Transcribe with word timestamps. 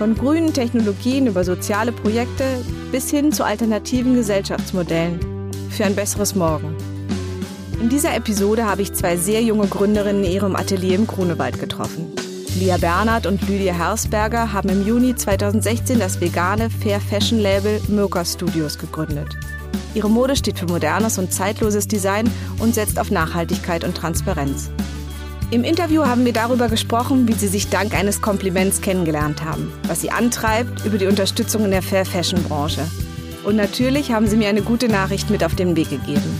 Von 0.00 0.14
grünen 0.14 0.54
Technologien 0.54 1.26
über 1.26 1.44
soziale 1.44 1.92
Projekte 1.92 2.64
bis 2.90 3.10
hin 3.10 3.32
zu 3.32 3.44
alternativen 3.44 4.14
Gesellschaftsmodellen 4.14 5.20
für 5.68 5.84
ein 5.84 5.94
besseres 5.94 6.34
Morgen. 6.34 6.74
In 7.82 7.90
dieser 7.90 8.14
Episode 8.16 8.64
habe 8.64 8.80
ich 8.80 8.94
zwei 8.94 9.18
sehr 9.18 9.42
junge 9.42 9.66
Gründerinnen 9.66 10.24
in 10.24 10.32
ihrem 10.32 10.56
Atelier 10.56 10.94
im 10.94 11.06
Grunewald 11.06 11.60
getroffen. 11.60 12.10
Lia 12.58 12.78
Bernhard 12.78 13.26
und 13.26 13.46
Lydia 13.46 13.74
Hersberger 13.74 14.54
haben 14.54 14.70
im 14.70 14.86
Juni 14.86 15.14
2016 15.14 15.98
das 15.98 16.18
vegane 16.18 16.70
Fair 16.70 16.98
Fashion 16.98 17.38
Label 17.38 17.78
Mirka 17.88 18.24
Studios 18.24 18.78
gegründet. 18.78 19.28
Ihre 19.92 20.08
Mode 20.08 20.34
steht 20.34 20.58
für 20.58 20.66
modernes 20.66 21.18
und 21.18 21.30
zeitloses 21.30 21.88
Design 21.88 22.26
und 22.58 22.74
setzt 22.74 22.98
auf 22.98 23.10
Nachhaltigkeit 23.10 23.84
und 23.84 23.98
Transparenz. 23.98 24.70
Im 25.52 25.64
Interview 25.64 26.04
haben 26.04 26.24
wir 26.24 26.32
darüber 26.32 26.68
gesprochen, 26.68 27.26
wie 27.26 27.32
sie 27.32 27.48
sich 27.48 27.70
dank 27.70 27.92
eines 27.92 28.22
Kompliments 28.22 28.82
kennengelernt 28.82 29.44
haben, 29.44 29.72
was 29.88 30.00
sie 30.00 30.12
antreibt 30.12 30.84
über 30.84 30.96
die 30.96 31.06
Unterstützung 31.06 31.64
in 31.64 31.72
der 31.72 31.82
Fair 31.82 32.04
Fashion 32.04 32.40
Branche. 32.44 32.86
Und 33.42 33.56
natürlich 33.56 34.12
haben 34.12 34.28
sie 34.28 34.36
mir 34.36 34.48
eine 34.48 34.62
gute 34.62 34.88
Nachricht 34.88 35.28
mit 35.28 35.42
auf 35.42 35.56
den 35.56 35.74
Weg 35.74 35.90
gegeben. 35.90 36.38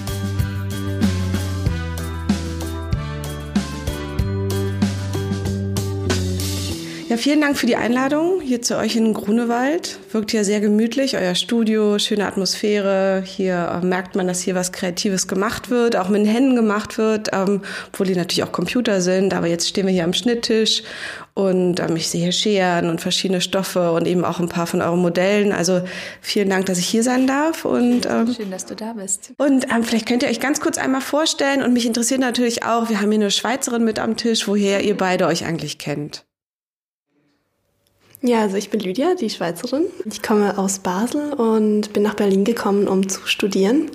Ja, 7.11 7.17
vielen 7.17 7.41
Dank 7.41 7.59
für 7.59 7.67
die 7.67 7.75
Einladung 7.75 8.41
hier 8.41 8.63
zu 8.63 8.77
euch 8.77 8.95
in 8.95 9.15
Grunewald. 9.15 9.99
Wirkt 10.13 10.33
ja 10.33 10.45
sehr 10.45 10.61
gemütlich, 10.61 11.17
euer 11.17 11.35
Studio, 11.35 11.99
schöne 11.99 12.25
Atmosphäre. 12.25 13.25
Hier 13.27 13.81
äh, 13.83 13.85
merkt 13.85 14.15
man, 14.15 14.29
dass 14.29 14.43
hier 14.43 14.55
was 14.55 14.71
Kreatives 14.71 15.27
gemacht 15.27 15.71
wird, 15.71 15.97
auch 15.97 16.09
mit 16.09 16.21
den 16.21 16.29
Händen 16.29 16.55
gemacht 16.55 16.99
wird, 16.99 17.31
ähm, 17.33 17.63
obwohl 17.89 18.07
die 18.07 18.15
natürlich 18.15 18.45
auch 18.45 18.53
Computer 18.53 19.01
sind. 19.01 19.35
Aber 19.35 19.49
jetzt 19.49 19.69
stehen 19.69 19.87
wir 19.87 19.93
hier 19.93 20.05
am 20.05 20.13
Schnitttisch 20.13 20.85
und 21.35 21.81
ähm, 21.81 21.97
ich 21.97 22.09
sehe 22.09 22.23
hier 22.23 22.31
Scheren 22.31 22.89
und 22.89 23.01
verschiedene 23.01 23.41
Stoffe 23.41 23.91
und 23.91 24.07
eben 24.07 24.25
auch 24.25 24.39
ein 24.39 24.49
paar 24.49 24.69
von 24.69 24.81
euren 24.81 25.01
Modellen. 25.01 25.51
Also 25.51 25.83
vielen 26.21 26.49
Dank, 26.49 26.67
dass 26.67 26.79
ich 26.79 26.87
hier 26.87 27.03
sein 27.03 27.27
darf. 27.27 27.65
Und, 27.65 28.07
ähm, 28.07 28.33
Schön, 28.33 28.53
dass 28.53 28.67
du 28.67 28.77
da 28.77 28.93
bist. 28.93 29.33
und 29.37 29.65
ähm, 29.65 29.83
vielleicht 29.83 30.07
könnt 30.07 30.23
ihr 30.23 30.29
euch 30.29 30.39
ganz 30.39 30.61
kurz 30.61 30.79
einmal 30.79 31.01
vorstellen. 31.01 31.65
Und 31.65 31.73
mich 31.73 31.87
interessiert 31.87 32.21
natürlich 32.21 32.63
auch, 32.63 32.89
wir 32.89 33.01
haben 33.01 33.11
hier 33.11 33.19
eine 33.21 33.33
Schweizerin 33.33 33.83
mit 33.83 33.99
am 33.99 34.17
Tisch, 34.17 34.47
woher 34.47 34.85
ihr 34.85 34.97
beide 34.97 35.27
euch 35.27 35.45
eigentlich 35.45 35.79
kennt. 35.79 36.25
Ja, 38.23 38.43
also 38.43 38.57
ich 38.57 38.69
bin 38.69 38.81
Lydia, 38.81 39.15
die 39.15 39.31
Schweizerin. 39.31 39.85
Ich 40.05 40.23
komme 40.23 40.59
aus 40.59 40.81
Basel 40.81 41.33
und 41.33 41.93
bin 41.95 42.03
nach 42.03 42.15
Berlin 42.15 42.45
gekommen, 42.45 42.87
um 42.87 43.09
zu 43.09 43.27
studieren, 43.27 43.91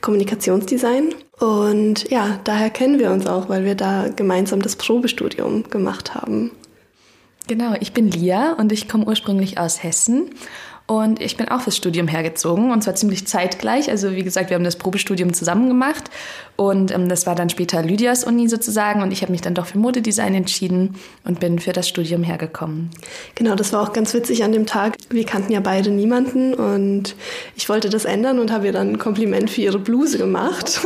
Kommunikationsdesign. 0.00 1.14
Und 1.38 2.10
ja, 2.10 2.40
daher 2.44 2.70
kennen 2.70 2.98
wir 2.98 3.12
uns 3.12 3.26
auch, 3.26 3.48
weil 3.48 3.64
wir 3.64 3.76
da 3.76 4.08
gemeinsam 4.08 4.60
das 4.60 4.74
Probestudium 4.74 5.70
gemacht 5.70 6.14
haben. 6.14 6.50
Genau, 7.46 7.74
ich 7.80 7.92
bin 7.92 8.08
Lia 8.08 8.52
und 8.54 8.72
ich 8.72 8.88
komme 8.88 9.06
ursprünglich 9.06 9.58
aus 9.58 9.82
Hessen. 9.82 10.30
Und 10.90 11.22
ich 11.22 11.36
bin 11.36 11.48
auch 11.48 11.60
fürs 11.60 11.76
Studium 11.76 12.08
hergezogen 12.08 12.72
und 12.72 12.82
zwar 12.82 12.96
ziemlich 12.96 13.24
zeitgleich. 13.24 13.88
Also 13.88 14.10
wie 14.16 14.24
gesagt, 14.24 14.50
wir 14.50 14.56
haben 14.56 14.64
das 14.64 14.74
Probestudium 14.74 15.32
zusammen 15.32 15.68
gemacht 15.68 16.10
und 16.56 16.90
ähm, 16.90 17.08
das 17.08 17.28
war 17.28 17.36
dann 17.36 17.48
später 17.48 17.80
Lydias 17.80 18.24
Uni 18.24 18.48
sozusagen 18.48 19.00
und 19.00 19.12
ich 19.12 19.22
habe 19.22 19.30
mich 19.30 19.40
dann 19.40 19.54
doch 19.54 19.66
für 19.66 19.78
Modedesign 19.78 20.34
entschieden 20.34 20.96
und 21.22 21.38
bin 21.38 21.60
für 21.60 21.72
das 21.72 21.88
Studium 21.88 22.24
hergekommen. 22.24 22.90
Genau, 23.36 23.54
das 23.54 23.72
war 23.72 23.82
auch 23.82 23.92
ganz 23.92 24.12
witzig 24.14 24.42
an 24.42 24.50
dem 24.50 24.66
Tag. 24.66 24.96
Wir 25.10 25.24
kannten 25.24 25.52
ja 25.52 25.60
beide 25.60 25.90
niemanden 25.90 26.54
und 26.54 27.14
ich 27.54 27.68
wollte 27.68 27.88
das 27.88 28.04
ändern 28.04 28.40
und 28.40 28.50
habe 28.50 28.66
ihr 28.66 28.72
dann 28.72 28.88
ein 28.88 28.98
Kompliment 28.98 29.48
für 29.48 29.60
ihre 29.60 29.78
Bluse 29.78 30.18
gemacht. 30.18 30.80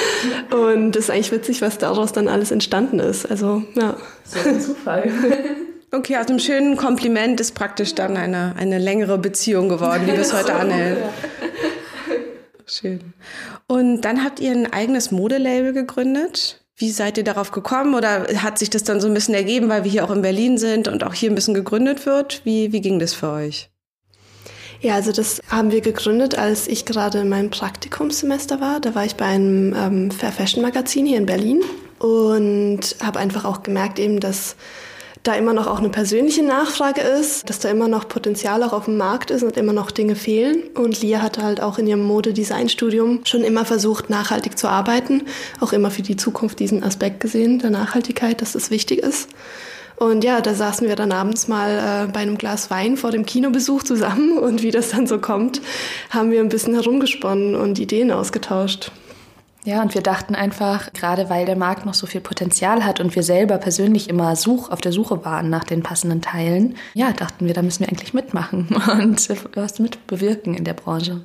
und 0.50 0.96
das 0.96 1.04
ist 1.04 1.10
eigentlich 1.10 1.30
witzig, 1.30 1.62
was 1.62 1.78
daraus 1.78 2.12
dann 2.12 2.26
alles 2.26 2.50
entstanden 2.50 2.98
ist. 2.98 3.24
Also 3.30 3.62
ja. 3.76 3.96
So 4.24 4.48
ein 4.48 4.60
Zufall. 4.60 5.12
Okay, 5.94 6.16
aus 6.16 6.26
einem 6.26 6.40
schönen 6.40 6.76
Kompliment 6.76 7.38
ist 7.38 7.54
praktisch 7.54 7.94
dann 7.94 8.16
eine, 8.16 8.56
eine 8.58 8.78
längere 8.78 9.16
Beziehung 9.16 9.68
geworden, 9.68 10.06
die 10.06 10.12
bis 10.12 10.32
heute 10.32 10.54
anhält. 10.56 10.98
Schön. 12.66 13.12
Und 13.68 14.00
dann 14.00 14.24
habt 14.24 14.40
ihr 14.40 14.50
ein 14.50 14.72
eigenes 14.72 15.12
Modelabel 15.12 15.72
gegründet. 15.72 16.64
Wie 16.76 16.90
seid 16.90 17.16
ihr 17.16 17.22
darauf 17.22 17.52
gekommen 17.52 17.94
oder 17.94 18.26
hat 18.42 18.58
sich 18.58 18.70
das 18.70 18.82
dann 18.82 19.00
so 19.00 19.06
ein 19.06 19.14
bisschen 19.14 19.34
ergeben, 19.34 19.68
weil 19.68 19.84
wir 19.84 19.90
hier 19.90 20.04
auch 20.04 20.10
in 20.10 20.22
Berlin 20.22 20.58
sind 20.58 20.88
und 20.88 21.04
auch 21.04 21.14
hier 21.14 21.30
ein 21.30 21.36
bisschen 21.36 21.54
gegründet 21.54 22.06
wird? 22.06 22.40
Wie, 22.44 22.72
wie 22.72 22.80
ging 22.80 22.98
das 22.98 23.14
für 23.14 23.30
euch? 23.30 23.70
Ja, 24.80 24.96
also 24.96 25.12
das 25.12 25.40
haben 25.48 25.70
wir 25.70 25.80
gegründet, 25.80 26.36
als 26.36 26.66
ich 26.66 26.86
gerade 26.86 27.18
in 27.18 27.28
meinem 27.28 27.50
Praktikumssemester 27.50 28.60
war. 28.60 28.80
Da 28.80 28.96
war 28.96 29.04
ich 29.04 29.14
bei 29.14 29.26
einem 29.26 29.72
ähm, 29.76 30.10
Fair 30.10 30.32
Fashion 30.32 30.62
Magazin 30.62 31.06
hier 31.06 31.18
in 31.18 31.26
Berlin 31.26 31.62
und 32.00 32.96
habe 33.00 33.20
einfach 33.20 33.44
auch 33.44 33.62
gemerkt 33.62 34.00
eben, 34.00 34.18
dass 34.18 34.56
da 35.24 35.34
immer 35.34 35.54
noch 35.54 35.66
auch 35.66 35.78
eine 35.78 35.88
persönliche 35.88 36.44
Nachfrage 36.44 37.00
ist, 37.00 37.48
dass 37.48 37.58
da 37.58 37.70
immer 37.70 37.88
noch 37.88 38.08
Potenzial 38.08 38.62
auch 38.62 38.74
auf 38.74 38.84
dem 38.84 38.98
Markt 38.98 39.30
ist 39.30 39.42
und 39.42 39.56
immer 39.56 39.72
noch 39.72 39.90
Dinge 39.90 40.16
fehlen. 40.16 40.62
Und 40.74 41.00
Lia 41.00 41.22
hatte 41.22 41.42
halt 41.42 41.62
auch 41.62 41.78
in 41.78 41.86
ihrem 41.86 42.02
Modedesign-Studium 42.02 43.20
schon 43.24 43.42
immer 43.42 43.64
versucht, 43.64 44.10
nachhaltig 44.10 44.58
zu 44.58 44.68
arbeiten, 44.68 45.22
auch 45.60 45.72
immer 45.72 45.90
für 45.90 46.02
die 46.02 46.16
Zukunft 46.16 46.60
diesen 46.60 46.84
Aspekt 46.84 47.20
gesehen, 47.20 47.58
der 47.58 47.70
Nachhaltigkeit, 47.70 48.42
dass 48.42 48.52
das 48.52 48.70
wichtig 48.70 48.98
ist. 48.98 49.30
Und 49.96 50.24
ja, 50.24 50.40
da 50.40 50.54
saßen 50.54 50.88
wir 50.88 50.96
dann 50.96 51.12
abends 51.12 51.48
mal 51.48 52.06
äh, 52.08 52.12
bei 52.12 52.20
einem 52.20 52.36
Glas 52.36 52.70
Wein 52.70 52.96
vor 52.96 53.10
dem 53.10 53.24
Kinobesuch 53.24 53.82
zusammen 53.82 54.36
und 54.36 54.62
wie 54.62 54.72
das 54.72 54.90
dann 54.90 55.06
so 55.06 55.18
kommt, 55.18 55.62
haben 56.10 56.30
wir 56.32 56.40
ein 56.40 56.48
bisschen 56.48 56.74
herumgesponnen 56.74 57.54
und 57.54 57.78
Ideen 57.78 58.10
ausgetauscht. 58.10 58.90
Ja, 59.64 59.80
und 59.80 59.94
wir 59.94 60.02
dachten 60.02 60.34
einfach, 60.34 60.92
gerade 60.92 61.30
weil 61.30 61.46
der 61.46 61.56
Markt 61.56 61.86
noch 61.86 61.94
so 61.94 62.06
viel 62.06 62.20
Potenzial 62.20 62.84
hat 62.84 63.00
und 63.00 63.14
wir 63.16 63.22
selber 63.22 63.56
persönlich 63.56 64.10
immer 64.10 64.36
such, 64.36 64.70
auf 64.70 64.82
der 64.82 64.92
Suche 64.92 65.24
waren 65.24 65.48
nach 65.48 65.64
den 65.64 65.82
passenden 65.82 66.20
Teilen, 66.20 66.76
ja, 66.92 67.12
dachten 67.12 67.46
wir, 67.46 67.54
da 67.54 67.62
müssen 67.62 67.80
wir 67.80 67.88
eigentlich 67.88 68.12
mitmachen 68.12 68.68
und 68.92 69.26
was 69.54 69.78
mitbewirken 69.78 70.54
in 70.54 70.64
der 70.64 70.74
Branche. 70.74 71.22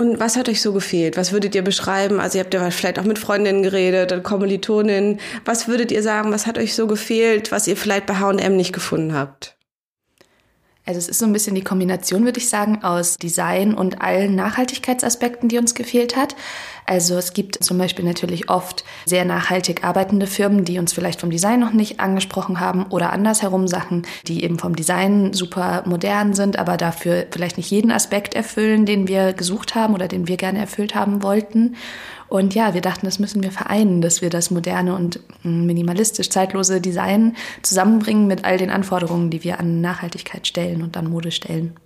Und 0.00 0.18
was 0.18 0.36
hat 0.36 0.48
euch 0.48 0.60
so 0.60 0.72
gefehlt? 0.72 1.16
Was 1.16 1.32
würdet 1.32 1.54
ihr 1.54 1.62
beschreiben? 1.62 2.20
Also 2.20 2.38
ihr 2.38 2.44
habt 2.44 2.54
ja 2.54 2.68
vielleicht 2.70 2.98
auch 2.98 3.04
mit 3.04 3.18
Freundinnen 3.18 3.62
geredet 3.62 4.10
und 4.10 4.24
Kommilitoninnen. 4.24 5.20
Was 5.44 5.68
würdet 5.68 5.92
ihr 5.92 6.02
sagen, 6.02 6.32
was 6.32 6.46
hat 6.46 6.58
euch 6.58 6.74
so 6.74 6.88
gefehlt, 6.88 7.52
was 7.52 7.68
ihr 7.68 7.76
vielleicht 7.76 8.06
bei 8.06 8.16
H&M 8.16 8.56
nicht 8.56 8.72
gefunden 8.72 9.14
habt? 9.14 9.56
Also 10.86 10.98
es 10.98 11.08
ist 11.08 11.18
so 11.18 11.24
ein 11.24 11.32
bisschen 11.32 11.54
die 11.54 11.64
Kombination, 11.64 12.26
würde 12.26 12.38
ich 12.38 12.50
sagen, 12.50 12.84
aus 12.84 13.16
Design 13.16 13.72
und 13.72 14.02
allen 14.02 14.34
Nachhaltigkeitsaspekten, 14.34 15.48
die 15.48 15.56
uns 15.56 15.74
gefehlt 15.74 16.14
hat. 16.14 16.36
Also 16.84 17.16
es 17.16 17.32
gibt 17.32 17.64
zum 17.64 17.78
Beispiel 17.78 18.04
natürlich 18.04 18.50
oft 18.50 18.84
sehr 19.06 19.24
nachhaltig 19.24 19.82
arbeitende 19.82 20.26
Firmen, 20.26 20.66
die 20.66 20.78
uns 20.78 20.92
vielleicht 20.92 21.20
vom 21.20 21.30
Design 21.30 21.60
noch 21.60 21.72
nicht 21.72 22.00
angesprochen 22.00 22.60
haben 22.60 22.84
oder 22.90 23.14
andersherum 23.14 23.66
Sachen, 23.66 24.06
die 24.26 24.44
eben 24.44 24.58
vom 24.58 24.76
Design 24.76 25.32
super 25.32 25.84
modern 25.86 26.34
sind, 26.34 26.58
aber 26.58 26.76
dafür 26.76 27.26
vielleicht 27.30 27.56
nicht 27.56 27.70
jeden 27.70 27.90
Aspekt 27.90 28.34
erfüllen, 28.34 28.84
den 28.84 29.08
wir 29.08 29.32
gesucht 29.32 29.74
haben 29.74 29.94
oder 29.94 30.06
den 30.06 30.28
wir 30.28 30.36
gerne 30.36 30.58
erfüllt 30.58 30.94
haben 30.94 31.22
wollten. 31.22 31.76
Und 32.34 32.52
ja, 32.52 32.74
wir 32.74 32.80
dachten, 32.80 33.06
das 33.06 33.20
müssen 33.20 33.44
wir 33.44 33.52
vereinen, 33.52 34.00
dass 34.00 34.20
wir 34.20 34.28
das 34.28 34.50
moderne 34.50 34.96
und 34.96 35.20
minimalistisch 35.44 36.30
zeitlose 36.30 36.80
Design 36.80 37.36
zusammenbringen 37.62 38.26
mit 38.26 38.44
all 38.44 38.58
den 38.58 38.70
Anforderungen, 38.70 39.30
die 39.30 39.44
wir 39.44 39.60
an 39.60 39.80
Nachhaltigkeit 39.80 40.44
stellen 40.44 40.82
und 40.82 40.96
an 40.96 41.08
Mode 41.08 41.30
stellen. 41.30 41.76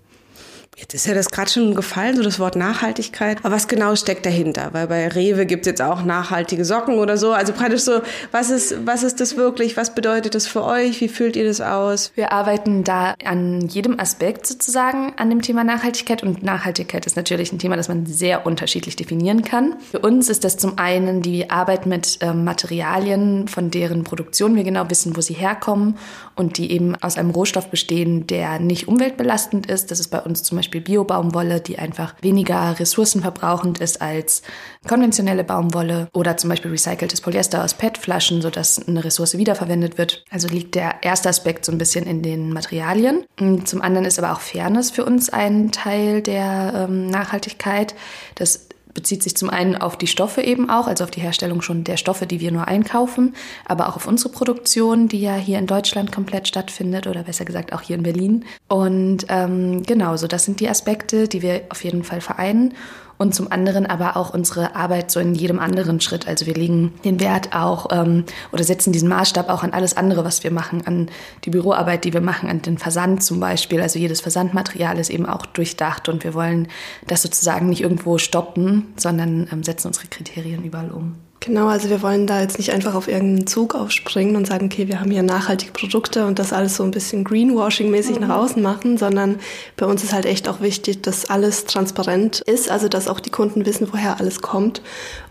Jetzt 0.79 0.95
ist 0.95 1.07
ja 1.09 1.15
das 1.15 1.31
gerade 1.31 1.51
schon 1.51 1.75
gefallen, 1.75 2.15
so 2.15 2.23
das 2.23 2.39
Wort 2.39 2.55
Nachhaltigkeit. 2.55 3.39
Aber 3.43 3.53
was 3.53 3.67
genau 3.67 3.97
steckt 3.97 4.25
dahinter? 4.25 4.69
Weil 4.73 4.87
bei 4.87 5.09
Rewe 5.09 5.45
gibt 5.45 5.67
es 5.67 5.71
jetzt 5.71 5.83
auch 5.83 6.05
nachhaltige 6.05 6.65
Socken 6.65 6.99
oder 6.99 7.17
so. 7.17 7.33
Also 7.33 7.53
praktisch 7.53 7.81
so, 7.81 8.01
was 8.31 8.51
ist, 8.51 8.87
was 8.87 9.03
ist 9.03 9.21
das 9.21 9.37
wirklich? 9.37 9.77
Was 9.77 9.93
bedeutet 9.93 10.37
das 10.37 10.47
für 10.47 10.63
euch? 10.63 11.01
Wie 11.01 11.09
fühlt 11.09 11.35
ihr 11.35 11.45
das 11.45 11.61
aus? 11.61 12.13
Wir 12.15 12.31
arbeiten 12.31 12.85
da 12.85 13.17
an 13.25 13.63
jedem 13.67 13.99
Aspekt 13.99 14.47
sozusagen 14.47 15.15
an 15.17 15.31
dem 15.31 15.43
Thema 15.43 15.65
Nachhaltigkeit. 15.65 16.23
Und 16.23 16.45
Nachhaltigkeit 16.45 17.07
ist 17.07 17.17
natürlich 17.17 17.53
ein 17.53 17.59
Thema, 17.59 17.77
das 17.77 17.89
man 17.89 18.07
sehr 18.07 18.47
unterschiedlich 18.47 18.95
definieren 18.95 19.43
kann. 19.43 19.75
Für 19.91 19.99
uns 19.99 20.29
ist 20.29 20.45
das 20.45 20.59
zum 20.59 20.79
einen 20.79 21.23
die 21.23 21.51
Arbeit 21.51 21.87
mit 21.87 22.19
ähm, 22.21 22.45
Materialien, 22.45 23.49
von 23.49 23.73
deren 23.73 24.05
Produktion 24.05 24.55
wir 24.55 24.63
genau 24.63 24.89
wissen, 24.89 25.17
wo 25.17 25.23
sie 25.23 25.35
herkommen 25.35 25.99
und 26.37 26.57
die 26.57 26.71
eben 26.71 26.95
aus 26.95 27.19
einem 27.19 27.31
Rohstoff 27.31 27.69
bestehen, 27.69 28.29
der 28.29 28.61
nicht 28.61 28.87
umweltbelastend 28.87 29.67
ist. 29.67 29.91
Das 29.91 29.99
ist 29.99 30.09
bei 30.09 30.21
uns 30.21 30.45
zum 30.45 30.57
Beispiel 30.57 30.68
Beispiel 30.69 30.81
Bio-Baumwolle, 30.83 31.61
die 31.61 31.79
einfach 31.79 32.15
weniger 32.21 32.79
ressourcenverbrauchend 32.79 33.79
ist 33.79 34.03
als 34.03 34.43
konventionelle 34.87 35.45
Baumwolle 35.45 36.09
oder 36.13 36.37
zum 36.37 36.51
Beispiel 36.51 36.71
recyceltes 36.71 37.23
Polyester 37.23 37.65
aus 37.65 37.75
PET-Flaschen, 37.75 38.43
sodass 38.43 38.87
eine 38.87 39.03
Ressource 39.03 39.39
wiederverwendet 39.39 39.97
wird. 39.97 40.25
Also 40.31 40.49
liegt 40.49 40.75
der 40.75 40.97
erste 41.03 41.31
Aspekt 41.31 41.65
so 41.65 41.73
ein 41.73 41.79
bisschen 41.79 42.07
in 42.07 42.23
den 42.23 42.53
Materialien. 42.53 43.25
Zum 43.65 43.81
anderen 43.81 44.07
ist 44.07 44.19
aber 44.19 44.33
auch 44.33 44.41
Fairness 44.41 44.91
für 44.91 45.05
uns 45.05 45.31
ein 45.31 45.73
Teil 45.73 46.21
der 46.21 46.87
ähm, 46.89 47.07
Nachhaltigkeit. 47.07 47.95
Das 48.35 48.68
bezieht 48.99 49.23
sich 49.23 49.37
zum 49.37 49.49
einen 49.49 49.77
auf 49.77 49.97
die 49.97 50.09
Stoffe 50.09 50.43
eben 50.43 50.69
auch, 50.69 50.89
also 50.89 51.05
auf 51.05 51.13
die 51.13 51.21
Herstellung 51.21 51.63
schon 51.63 51.85
der 51.85 51.97
Stoffe, 51.97 52.27
die 52.27 52.41
wir 52.41 52.51
nur 52.51 52.67
einkaufen, 52.67 53.37
aber 53.65 53.89
auch 53.89 53.95
auf 53.95 54.09
unsere 54.09 54.31
Produktion, 54.31 55.07
die 55.07 55.21
ja 55.21 55.37
hier 55.37 55.61
in 55.61 55.69
Deutschland 55.69 56.11
komplett 56.11 56.49
stattfindet 56.49 57.07
oder 57.07 57.23
besser 57.23 57.45
gesagt 57.45 57.73
auch 57.73 57.81
hier 57.81 57.95
in 57.95 58.03
Berlin. 58.03 58.45
Und 58.67 59.27
ähm, 59.29 59.85
genau, 59.85 60.17
so 60.17 60.27
das 60.27 60.47
sind 60.47 60.59
die 60.59 60.69
Aspekte, 60.69 61.29
die 61.29 61.43
wir 61.43 61.61
auf 61.69 61.85
jeden 61.85 62.03
Fall 62.03 62.21
vereinen 62.21 62.75
und 63.19 63.35
zum 63.35 63.51
anderen 63.51 63.85
aber 63.85 64.17
auch 64.17 64.33
unsere 64.33 64.77
Arbeit 64.77 65.11
so 65.11 65.21
in 65.21 65.35
jedem 65.35 65.59
anderen 65.59 66.01
Schritt. 66.01 66.27
Also 66.27 66.47
wir 66.47 66.55
legen 66.55 66.95
den 67.05 67.21
Wert 67.21 67.55
auch 67.55 67.89
ähm, 67.91 68.25
oder 68.53 68.65
setzen 68.65 68.93
diesen 68.93 69.09
Maßstab 69.09 69.49
auch 69.49 69.63
an 69.63 69.73
alles 69.73 69.97
andere, 69.97 70.25
was 70.25 70.45
wir 70.45 70.53
machen, 70.53 70.87
an 70.87 71.11
die 71.45 71.51
Büroarbeit, 71.51 72.05
die 72.05 72.13
wir 72.13 72.21
machen, 72.21 72.49
an 72.49 72.63
den 72.63 72.79
Versand 72.79 73.23
zum 73.23 73.41
Beispiel. 73.41 73.81
Also 73.81 73.99
jedes 73.99 74.21
Versandmaterial 74.21 74.99
ist 74.99 75.11
eben 75.11 75.27
auch 75.27 75.45
durchdacht 75.47 76.09
und 76.09 76.25
wir 76.25 76.35
wollen 76.35 76.69
das 77.07 77.23
sozusagen 77.23 77.69
nicht 77.69 77.83
irgendwo 77.83 78.19
stoppen, 78.19 78.95
sondern 78.97 79.49
ähm, 79.53 79.63
setzen 79.65 79.89
unsere 79.89 80.07
Kriterien 80.07 80.65
überall 80.65 80.91
um. 80.91 81.17
Genau, 81.41 81.69
also 81.69 81.89
wir 81.89 82.03
wollen 82.03 82.27
da 82.27 82.41
jetzt 82.41 82.59
nicht 82.59 82.73
einfach 82.73 82.97
auf 82.97 83.07
irgendeinen 83.07 83.47
Zug 83.47 83.77
aufspringen 83.77 84.35
und 84.35 84.47
sagen, 84.47 84.67
okay, 84.67 84.89
wir 84.89 85.01
haben 85.01 85.13
hier 85.13 85.23
nachhaltige 85.23 85.71
Produkte 85.71 86.27
und 86.27 86.41
das 86.41 86.53
alles 86.53 86.77
so 86.77 86.83
ein 86.83 86.91
bisschen 86.91 87.25
Greenwashing-mäßig 87.25 88.17
mhm. 88.17 88.27
nach 88.27 88.37
außen 88.37 88.61
machen, 88.61 88.99
sondern 88.99 89.39
bei 89.77 89.87
uns 89.87 90.03
ist 90.03 90.13
halt 90.13 90.27
echt 90.27 90.49
auch 90.49 90.61
wichtig, 90.61 91.01
dass 91.03 91.31
alles 91.31 91.65
transparent 91.65 92.41
ist, 92.41 92.71
also 92.71 92.89
dass 92.89 93.07
auch 93.07 93.21
die 93.21 93.31
Kunden 93.31 93.67
wissen, 93.67 93.89
woher 93.93 94.19
alles 94.19 94.43
kommt. 94.43 94.83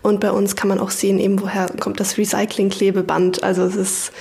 Und 0.02 0.20
bei 0.20 0.32
uns 0.32 0.56
kann 0.56 0.68
man 0.68 0.80
auch 0.80 0.90
sehen, 0.90 1.18
eben 1.18 1.42
woher 1.42 1.66
kommt 1.78 2.00
das 2.00 2.16
Recycling-Klebeband. 2.16 3.42
Also 3.42 3.64
es 3.64 3.76
ist 3.76 4.12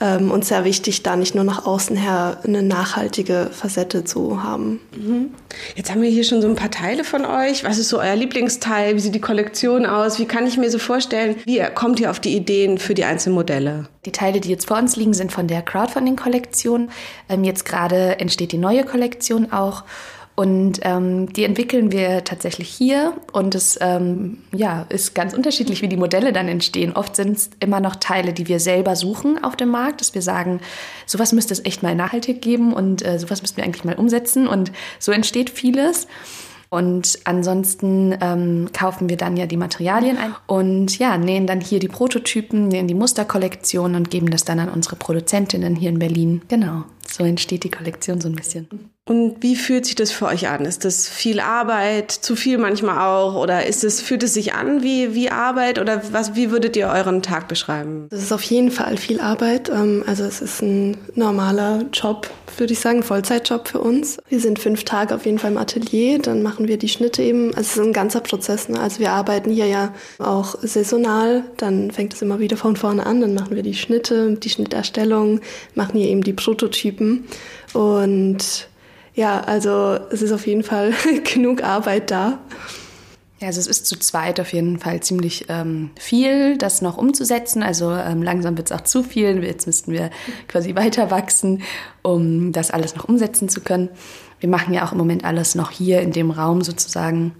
ähm, 0.00 0.30
uns 0.30 0.48
sehr 0.48 0.64
wichtig, 0.64 1.02
da 1.02 1.16
nicht 1.16 1.34
nur 1.34 1.44
nach 1.44 1.66
außen 1.66 1.96
her 1.96 2.38
eine 2.44 2.62
nachhaltige 2.62 3.50
Facette 3.52 4.04
zu 4.04 4.42
haben. 4.42 4.80
Mhm. 4.96 5.30
Jetzt 5.76 5.90
haben 5.90 6.02
wir 6.02 6.10
hier 6.10 6.24
schon 6.24 6.42
so 6.42 6.48
ein 6.48 6.56
paar 6.56 6.70
Teile 6.70 7.04
von 7.04 7.24
euch. 7.24 7.64
Was 7.64 7.78
ist 7.78 7.88
so 7.88 8.00
euer 8.00 8.16
Lieblingsteil? 8.16 8.96
Wie 8.96 9.00
sieht 9.00 9.14
die 9.14 9.20
Kollektion 9.20 9.86
aus? 9.86 10.18
Wie 10.18 10.26
kann 10.26 10.46
ich 10.46 10.56
mir 10.56 10.70
so 10.70 10.78
vorstellen? 10.78 11.36
Wie 11.44 11.62
kommt 11.74 12.00
ihr 12.00 12.10
auf 12.10 12.20
die 12.20 12.36
Ideen 12.36 12.78
für 12.78 12.94
die 12.94 13.04
einzelnen 13.04 13.36
Modelle? 13.36 13.88
Die 14.04 14.12
Teile, 14.12 14.40
die 14.40 14.50
jetzt 14.50 14.66
vor 14.66 14.78
uns 14.78 14.96
liegen, 14.96 15.14
sind 15.14 15.32
von 15.32 15.46
der 15.46 15.62
Crowdfunding-Kollektion. 15.62 16.90
Ähm, 17.28 17.44
jetzt 17.44 17.64
gerade 17.64 18.18
entsteht 18.18 18.52
die 18.52 18.58
neue 18.58 18.84
Kollektion 18.84 19.52
auch. 19.52 19.84
Und 20.36 20.80
ähm, 20.82 21.32
die 21.32 21.44
entwickeln 21.44 21.92
wir 21.92 22.24
tatsächlich 22.24 22.68
hier 22.68 23.12
und 23.32 23.54
es 23.54 23.78
ähm, 23.80 24.38
ja, 24.52 24.84
ist 24.88 25.14
ganz 25.14 25.32
unterschiedlich, 25.32 25.80
wie 25.80 25.88
die 25.88 25.96
Modelle 25.96 26.32
dann 26.32 26.48
entstehen. 26.48 26.92
Oft 26.92 27.14
sind 27.14 27.36
es 27.36 27.50
immer 27.60 27.78
noch 27.78 27.94
Teile, 27.96 28.32
die 28.32 28.48
wir 28.48 28.58
selber 28.58 28.96
suchen 28.96 29.42
auf 29.44 29.54
dem 29.54 29.68
Markt, 29.68 30.00
dass 30.00 30.12
wir 30.12 30.22
sagen, 30.22 30.60
sowas 31.06 31.32
müsste 31.32 31.52
es 31.52 31.64
echt 31.64 31.84
mal 31.84 31.94
nachhaltig 31.94 32.42
geben 32.42 32.72
und 32.72 33.06
äh, 33.06 33.20
sowas 33.20 33.42
müssten 33.42 33.58
wir 33.58 33.64
eigentlich 33.64 33.84
mal 33.84 33.94
umsetzen. 33.94 34.48
Und 34.48 34.72
so 34.98 35.12
entsteht 35.12 35.50
vieles. 35.50 36.08
Und 36.68 37.20
ansonsten 37.22 38.16
ähm, 38.20 38.70
kaufen 38.72 39.08
wir 39.08 39.16
dann 39.16 39.36
ja 39.36 39.46
die 39.46 39.56
Materialien 39.56 40.18
ein 40.18 40.34
und 40.48 40.98
ja, 40.98 41.16
nähen 41.16 41.46
dann 41.46 41.60
hier 41.60 41.78
die 41.78 41.86
Prototypen, 41.86 42.66
nähen 42.66 42.88
die 42.88 42.94
Musterkollektion 42.94 43.94
und 43.94 44.10
geben 44.10 44.30
das 44.30 44.44
dann 44.44 44.58
an 44.58 44.68
unsere 44.68 44.96
Produzentinnen 44.96 45.76
hier 45.76 45.90
in 45.90 46.00
Berlin. 46.00 46.42
Genau, 46.48 46.82
so 47.08 47.22
entsteht 47.22 47.62
die 47.62 47.70
Kollektion 47.70 48.20
so 48.20 48.28
ein 48.28 48.34
bisschen. 48.34 48.90
Und 49.06 49.42
wie 49.42 49.54
fühlt 49.54 49.84
sich 49.84 49.96
das 49.96 50.12
für 50.12 50.24
euch 50.24 50.48
an? 50.48 50.64
Ist 50.64 50.86
das 50.86 51.06
viel 51.10 51.38
Arbeit, 51.38 52.10
zu 52.10 52.36
viel 52.36 52.56
manchmal 52.56 53.06
auch? 53.06 53.34
Oder 53.34 53.66
ist 53.66 53.84
es, 53.84 54.00
fühlt 54.00 54.22
es 54.22 54.32
sich 54.32 54.54
an 54.54 54.82
wie, 54.82 55.14
wie 55.14 55.28
Arbeit? 55.28 55.78
Oder 55.78 56.00
was, 56.12 56.36
wie 56.36 56.50
würdet 56.50 56.74
ihr 56.74 56.88
euren 56.88 57.20
Tag 57.20 57.46
beschreiben? 57.46 58.08
Es 58.10 58.22
ist 58.22 58.32
auf 58.32 58.42
jeden 58.44 58.70
Fall 58.70 58.96
viel 58.96 59.20
Arbeit. 59.20 59.68
Ähm, 59.68 60.04
also 60.06 60.24
es 60.24 60.40
ist 60.40 60.62
ein 60.62 60.96
normaler 61.14 61.84
Job, 61.92 62.30
würde 62.56 62.72
ich 62.72 62.80
sagen, 62.80 63.02
Vollzeitjob 63.02 63.68
für 63.68 63.80
uns. 63.80 64.16
Wir 64.30 64.40
sind 64.40 64.58
fünf 64.58 64.84
Tage 64.84 65.14
auf 65.14 65.26
jeden 65.26 65.38
Fall 65.38 65.50
im 65.50 65.58
Atelier, 65.58 66.18
dann 66.18 66.42
machen 66.42 66.66
wir 66.66 66.78
die 66.78 66.88
Schnitte 66.88 67.22
eben. 67.22 67.48
Also 67.48 67.60
es 67.60 67.76
ist 67.76 67.80
ein 67.80 67.92
ganzer 67.92 68.20
Prozess. 68.20 68.70
Ne? 68.70 68.80
Also 68.80 69.00
wir 69.00 69.12
arbeiten 69.12 69.50
hier 69.50 69.66
ja 69.66 69.92
auch 70.18 70.54
saisonal, 70.62 71.44
dann 71.58 71.90
fängt 71.90 72.14
es 72.14 72.22
immer 72.22 72.38
wieder 72.38 72.56
von 72.56 72.74
vorne 72.76 73.04
an, 73.04 73.20
dann 73.20 73.34
machen 73.34 73.54
wir 73.54 73.62
die 73.62 73.74
Schnitte, 73.74 74.32
die 74.32 74.48
Schnitterstellung, 74.48 75.40
machen 75.74 75.98
hier 75.98 76.08
eben 76.08 76.22
die 76.22 76.32
Prototypen 76.32 77.26
und 77.74 78.68
ja, 79.14 79.40
also 79.40 79.98
es 80.10 80.22
ist 80.22 80.32
auf 80.32 80.46
jeden 80.46 80.64
Fall 80.64 80.92
genug 81.34 81.62
Arbeit 81.62 82.10
da. 82.10 82.38
Ja, 83.40 83.48
also 83.48 83.60
es 83.60 83.66
ist 83.66 83.86
zu 83.86 83.98
zweit 83.98 84.40
auf 84.40 84.52
jeden 84.52 84.78
Fall 84.78 85.00
ziemlich 85.00 85.46
ähm, 85.48 85.90
viel, 85.98 86.56
das 86.56 86.82
noch 86.82 86.96
umzusetzen. 86.96 87.62
Also 87.62 87.92
ähm, 87.92 88.22
langsam 88.22 88.56
wird 88.56 88.70
es 88.70 88.76
auch 88.76 88.82
zu 88.82 89.02
viel. 89.02 89.42
Jetzt 89.44 89.66
müssten 89.66 89.92
wir 89.92 90.10
quasi 90.48 90.74
weiter 90.74 91.10
wachsen, 91.10 91.62
um 92.02 92.52
das 92.52 92.70
alles 92.70 92.96
noch 92.96 93.08
umsetzen 93.08 93.48
zu 93.48 93.60
können. 93.60 93.88
Wir 94.40 94.48
machen 94.48 94.74
ja 94.74 94.84
auch 94.84 94.92
im 94.92 94.98
Moment 94.98 95.24
alles 95.24 95.54
noch 95.54 95.70
hier 95.70 96.00
in 96.00 96.12
dem 96.12 96.30
Raum 96.30 96.62
sozusagen 96.62 97.32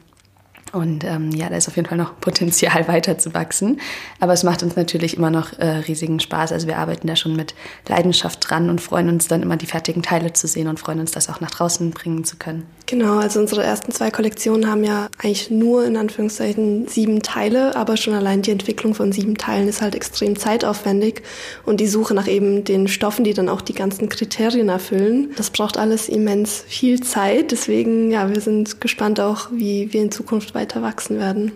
und 0.75 1.05
ähm, 1.05 1.31
ja, 1.31 1.49
da 1.49 1.56
ist 1.56 1.69
auf 1.69 1.76
jeden 1.76 1.88
Fall 1.88 1.99
noch 1.99 2.19
Potenzial 2.21 2.88
weiter 2.88 3.19
zu 3.19 3.35
wachsen. 3.35 3.81
Aber 4.21 4.32
es 4.32 4.43
macht 4.43 4.62
uns 4.62 4.76
natürlich 4.76 5.17
immer 5.17 5.31
noch 5.31 5.59
äh, 5.59 5.67
riesigen 5.67 6.21
Spaß. 6.21 6.53
Also 6.53 6.67
wir 6.67 6.79
arbeiten 6.79 7.06
da 7.06 7.17
schon 7.17 7.37
mit 7.37 7.55
Leidenschaft 7.88 8.49
dran 8.49 8.71
und 8.71 8.81
freuen 8.81 9.09
uns 9.09 9.29
dann 9.29 9.43
immer 9.43 9.56
die 9.56 9.67
fertigen 9.67 10.03
Teile 10.03 10.32
zu 10.32 10.47
sehen 10.47 10.69
und 10.69 10.81
freuen 10.81 11.00
uns, 11.00 11.12
das 11.12 11.29
auch 11.29 11.41
nach 11.41 11.50
draußen 11.50 11.91
bringen 11.91 12.25
zu 12.25 12.37
können. 12.37 12.67
Genau, 12.87 13.19
also 13.19 13.41
unsere 13.41 13.62
ersten 13.62 13.93
zwei 13.93 14.11
Kollektionen 14.11 14.69
haben 14.69 14.85
ja 14.85 15.09
eigentlich 15.23 15.50
nur 15.50 15.87
in 15.87 15.97
Anführungszeichen 15.97 16.87
sieben 16.87 17.23
Teile, 17.23 17.76
aber 17.76 17.97
schon 17.97 18.12
allein 18.12 18.43
die 18.43 18.50
Entwicklung 18.50 18.94
von 18.94 19.11
sieben 19.11 19.38
Teilen 19.38 19.69
ist 19.69 19.81
halt 19.81 19.94
extrem 19.94 20.38
zeitaufwendig 20.38 21.23
und 21.65 21.81
die 21.81 21.87
Suche 21.87 22.12
nach 22.12 22.26
eben 22.26 22.65
den 22.65 22.88
Stoffen, 22.88 23.25
die 23.25 23.32
dann 23.32 23.49
auch 23.49 23.62
die 23.62 23.73
ganzen 23.73 24.11
Kriterien 24.11 24.69
erfüllen, 24.69 25.31
das 25.37 25.50
braucht 25.50 25.79
alles 25.79 26.09
immens 26.11 26.62
viel 26.67 27.00
Zeit. 27.00 27.53
Deswegen, 27.53 28.11
ja, 28.11 28.29
wir 28.29 28.41
sind 28.41 28.81
gespannt 28.82 29.19
auch, 29.19 29.49
wie 29.50 29.93
wir 29.93 30.03
in 30.03 30.12
Zukunft 30.12 30.55
weiter 30.55 30.63
weiter 30.64 30.82
wachsen 30.82 31.19
werden. 31.19 31.52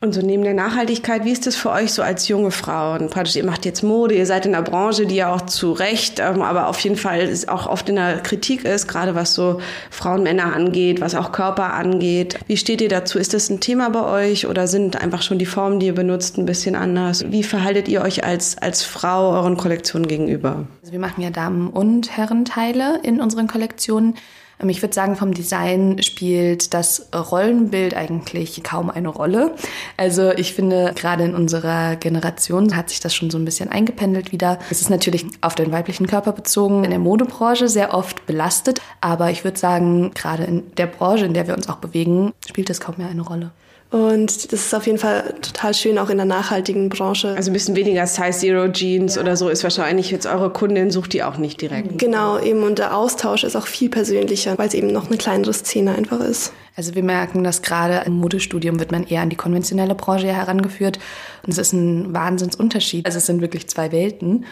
Und 0.00 0.14
so 0.14 0.20
neben 0.20 0.44
der 0.44 0.54
Nachhaltigkeit, 0.54 1.24
wie 1.24 1.32
ist 1.32 1.48
das 1.48 1.56
für 1.56 1.72
euch 1.72 1.92
so 1.92 2.02
als 2.02 2.28
junge 2.28 2.52
Frau? 2.52 2.94
Und 2.94 3.10
praktisch, 3.10 3.34
ihr 3.34 3.44
macht 3.44 3.64
jetzt 3.64 3.82
Mode, 3.82 4.14
ihr 4.14 4.26
seid 4.26 4.46
in 4.46 4.54
einer 4.54 4.62
Branche, 4.62 5.06
die 5.06 5.16
ja 5.16 5.34
auch 5.34 5.40
zu 5.40 5.72
Recht, 5.72 6.20
ähm, 6.20 6.40
aber 6.40 6.68
auf 6.68 6.78
jeden 6.78 6.94
Fall 6.94 7.28
auch 7.48 7.66
oft 7.66 7.88
in 7.88 7.96
der 7.96 8.18
Kritik 8.18 8.64
ist, 8.64 8.86
gerade 8.86 9.16
was 9.16 9.34
so 9.34 9.60
Frauen, 9.90 10.22
Männer 10.22 10.54
angeht, 10.54 11.00
was 11.00 11.16
auch 11.16 11.32
Körper 11.32 11.74
angeht. 11.74 12.38
Wie 12.46 12.56
steht 12.56 12.80
ihr 12.80 12.88
dazu? 12.88 13.18
Ist 13.18 13.34
das 13.34 13.50
ein 13.50 13.58
Thema 13.58 13.90
bei 13.90 14.04
euch 14.04 14.46
oder 14.46 14.68
sind 14.68 15.02
einfach 15.02 15.22
schon 15.22 15.40
die 15.40 15.46
Formen, 15.46 15.80
die 15.80 15.86
ihr 15.86 15.96
benutzt, 15.96 16.38
ein 16.38 16.46
bisschen 16.46 16.76
anders? 16.76 17.24
Wie 17.32 17.42
verhaltet 17.42 17.88
ihr 17.88 18.02
euch 18.02 18.22
als, 18.22 18.56
als 18.56 18.84
Frau 18.84 19.32
euren 19.32 19.56
Kollektionen 19.56 20.06
gegenüber? 20.06 20.66
Also 20.82 20.92
wir 20.92 21.00
machen 21.00 21.22
ja 21.22 21.30
Damen- 21.30 21.70
und 21.70 22.16
Herrenteile 22.16 23.00
in 23.02 23.20
unseren 23.20 23.48
Kollektionen. 23.48 24.14
Ähm, 24.60 24.68
ich 24.68 24.82
würde 24.82 24.94
sagen, 24.94 25.16
vom 25.16 25.34
Design 25.34 26.02
spielt 26.02 26.74
das 26.74 27.08
Rollenbild 27.14 27.94
eigentlich 27.94 28.62
kaum 28.62 28.90
eine 28.90 29.08
Rolle. 29.08 29.54
Also 29.96 30.30
ich 30.32 30.54
finde, 30.54 30.92
gerade 30.94 31.24
in 31.24 31.34
unserer 31.34 31.96
Generation 31.96 32.76
hat 32.76 32.90
sich 32.90 33.00
das 33.00 33.14
schon 33.14 33.30
so 33.30 33.38
ein 33.38 33.44
bisschen 33.44 33.68
eingependelt 33.68 34.32
wieder. 34.32 34.58
Es 34.70 34.80
ist 34.80 34.90
natürlich 34.90 35.26
auf 35.40 35.54
den 35.54 35.72
weiblichen 35.72 36.06
Körper 36.06 36.32
bezogen, 36.32 36.84
in 36.84 36.90
der 36.90 36.98
Modebranche 36.98 37.68
sehr 37.68 37.94
oft 37.94 38.26
belastet. 38.26 38.80
Aber 39.00 39.30
ich 39.30 39.44
würde 39.44 39.58
sagen, 39.58 40.12
gerade 40.14 40.44
in 40.44 40.74
der 40.76 40.86
Branche, 40.86 41.26
in 41.26 41.34
der 41.34 41.46
wir 41.46 41.54
uns 41.54 41.68
auch 41.68 41.76
bewegen, 41.76 42.32
spielt 42.46 42.70
das 42.70 42.80
kaum 42.80 42.96
mehr 42.98 43.08
eine 43.08 43.22
Rolle. 43.22 43.50
Und 43.90 44.52
das 44.52 44.66
ist 44.66 44.74
auf 44.74 44.86
jeden 44.86 44.98
Fall 44.98 45.34
total 45.40 45.72
schön, 45.72 45.96
auch 45.96 46.10
in 46.10 46.18
der 46.18 46.26
nachhaltigen 46.26 46.90
Branche. 46.90 47.34
Also 47.34 47.50
ein 47.50 47.54
bisschen 47.54 47.74
weniger 47.74 48.06
Size 48.06 48.32
Zero 48.32 48.68
Jeans 48.68 49.14
ja. 49.14 49.22
oder 49.22 49.34
so 49.34 49.48
ist 49.48 49.62
wahrscheinlich 49.62 50.10
jetzt 50.10 50.26
eure 50.26 50.50
Kundin, 50.50 50.90
sucht 50.90 51.14
die 51.14 51.22
auch 51.22 51.38
nicht 51.38 51.62
direkt. 51.62 51.98
Genau, 51.98 52.38
eben. 52.38 52.64
Und 52.64 52.78
der 52.78 52.94
Austausch 52.94 53.44
ist 53.44 53.56
auch 53.56 53.66
viel 53.66 53.88
persönlicher, 53.88 54.58
weil 54.58 54.68
es 54.68 54.74
eben 54.74 54.88
noch 54.88 55.06
eine 55.06 55.16
kleinere 55.16 55.54
Szene 55.54 55.94
einfach 55.94 56.20
ist. 56.20 56.52
Also 56.76 56.94
wir 56.94 57.02
merken, 57.02 57.42
dass 57.44 57.62
gerade 57.62 58.02
im 58.04 58.12
Modestudium 58.12 58.78
wird 58.78 58.92
man 58.92 59.04
eher 59.04 59.22
an 59.22 59.30
die 59.30 59.36
konventionelle 59.36 59.94
Branche 59.94 60.28
herangeführt. 60.28 60.98
Und 61.44 61.52
es 61.52 61.58
ist 61.58 61.72
ein 61.72 62.12
Wahnsinnsunterschied. 62.12 63.06
Also 63.06 63.16
es 63.16 63.26
sind 63.26 63.40
wirklich 63.40 63.68
zwei 63.68 63.90
Welten. 63.90 64.44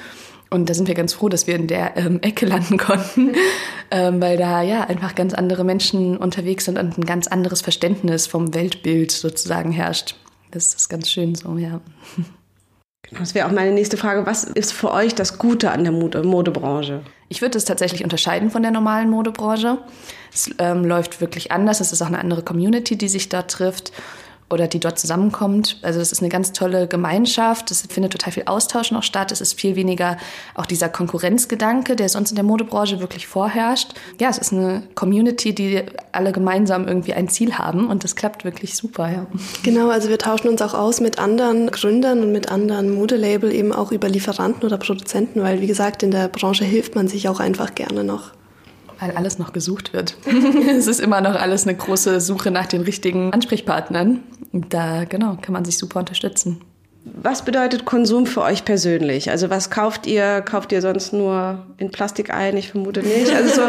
Und 0.57 0.69
da 0.69 0.75
sind 0.75 0.89
wir 0.89 0.95
ganz 0.95 1.13
froh, 1.13 1.29
dass 1.29 1.47
wir 1.47 1.55
in 1.55 1.67
der 1.67 1.97
ähm, 1.97 2.21
Ecke 2.23 2.47
landen 2.47 2.79
konnten, 2.79 3.35
ähm, 3.91 4.21
weil 4.21 4.37
da 4.37 4.63
ja 4.63 4.85
einfach 4.85 5.15
ganz 5.15 5.35
andere 5.35 5.63
Menschen 5.65 6.17
unterwegs 6.17 6.65
sind 6.65 6.79
und 6.79 6.99
ein 6.99 7.05
ganz 7.05 7.29
anderes 7.29 7.61
Verständnis 7.61 8.27
vom 8.27 8.55
Weltbild 8.55 9.13
sozusagen 9.13 9.71
herrscht. 9.71 10.17
Das 10.51 10.75
ist 10.75 10.89
ganz 10.89 11.11
schön 11.11 11.35
so, 11.35 11.57
ja. 11.57 11.81
Das 13.13 13.35
wäre 13.35 13.47
auch 13.47 13.53
meine 13.53 13.73
nächste 13.73 13.97
Frage. 13.97 14.27
Was 14.27 14.45
ist 14.45 14.73
für 14.73 14.91
euch 14.93 15.15
das 15.15 15.39
Gute 15.39 15.71
an 15.71 15.85
der 15.85 15.93
Mode 15.93 16.23
Modebranche? 16.25 17.03
Ich 17.29 17.43
würde 17.43 17.59
es 17.59 17.65
tatsächlich 17.65 18.03
unterscheiden 18.03 18.51
von 18.51 18.63
der 18.63 18.71
normalen 18.71 19.11
Modebranche. 19.11 19.79
Es 20.33 20.51
ähm, 20.59 20.85
läuft 20.85 21.21
wirklich 21.21 21.53
anders. 21.53 21.81
Es 21.81 21.93
ist 21.93 22.03
auch 22.03 22.07
eine 22.07 22.19
andere 22.19 22.43
Community, 22.43 22.97
die 22.97 23.09
sich 23.09 23.29
da 23.29 23.43
trifft. 23.43 23.93
Oder 24.49 24.69
die 24.69 24.79
dort 24.79 24.99
zusammenkommt. 24.99 25.79
Also 25.83 25.99
das 25.99 26.13
ist 26.13 26.21
eine 26.21 26.29
ganz 26.29 26.53
tolle 26.53 26.87
Gemeinschaft. 26.87 27.71
Es 27.73 27.83
findet 27.83 28.13
total 28.13 28.33
viel 28.33 28.45
Austausch 28.47 28.93
noch 28.93 29.03
statt. 29.03 29.33
Es 29.33 29.41
ist 29.41 29.59
viel 29.59 29.75
weniger 29.75 30.19
auch 30.55 30.67
dieser 30.67 30.89
Konkurrenzgedanke, 30.89 31.97
der 31.97 32.09
sonst 32.09 32.31
in 32.31 32.37
der 32.37 32.45
Modebranche 32.45 33.01
wirklich 33.01 33.27
vorherrscht. 33.27 33.95
Ja, 34.21 34.29
es 34.29 34.39
ist 34.39 34.53
eine 34.53 34.85
Community, 34.95 35.53
die 35.53 35.83
alle 36.13 36.31
gemeinsam 36.31 36.87
irgendwie 36.87 37.15
ein 37.15 37.29
Ziel 37.29 37.59
haben 37.59 37.89
und 37.89 38.05
das 38.05 38.15
klappt 38.15 38.45
wirklich 38.45 38.77
super. 38.77 39.11
Ja. 39.11 39.27
Genau, 39.65 39.91
also 39.91 40.09
wir 40.09 40.19
tauschen 40.19 40.49
uns 40.49 40.63
auch 40.63 40.75
aus 40.75 41.01
mit 41.01 41.19
anderen 41.19 41.69
Gründern 41.71 42.23
und 42.23 42.31
mit 42.31 42.51
anderen 42.53 42.95
Modelabel 42.95 43.53
eben 43.53 43.73
auch 43.73 43.91
über 43.91 44.09
Lieferanten 44.09 44.63
oder 44.65 44.79
Produzenten, 44.79 45.43
weil 45.43 45.61
wie 45.61 45.67
gesagt, 45.67 46.05
in 46.05 46.13
der 46.13 46.29
Branche 46.29 46.65
hilft 46.65 46.95
man 46.95 47.09
sich 47.09 47.29
auch 47.29 47.41
einfach 47.41 47.75
gerne 47.75 48.05
noch 48.05 48.31
weil 48.99 49.13
alles 49.13 49.39
noch 49.39 49.53
gesucht 49.53 49.93
wird. 49.93 50.17
es 50.69 50.87
ist 50.87 51.01
immer 51.01 51.21
noch 51.21 51.35
alles 51.35 51.67
eine 51.67 51.77
große 51.77 52.21
Suche 52.21 52.51
nach 52.51 52.67
den 52.67 52.83
richtigen 52.83 53.33
Ansprechpartnern. 53.33 54.21
Da, 54.53 55.05
genau, 55.05 55.37
kann 55.41 55.53
man 55.53 55.65
sich 55.65 55.79
super 55.79 56.01
unterstützen. 56.01 56.61
Was 57.09 57.45
bedeutet 57.45 57.85
Konsum 57.85 58.27
für 58.27 58.43
euch 58.43 58.65
persönlich? 58.65 59.31
Also 59.31 59.49
was 59.49 59.71
kauft 59.71 60.09
ihr? 60.09 60.41
Kauft 60.41 60.73
ihr 60.73 60.83
sonst 60.83 61.13
nur 61.13 61.65
in 61.79 61.93
Plastik 61.93 62.35
ein? 62.35 62.57
Ich 62.57 62.73
vermute 62.73 63.01
nicht. 63.01 63.33
Also 63.33 63.55
so, 63.55 63.63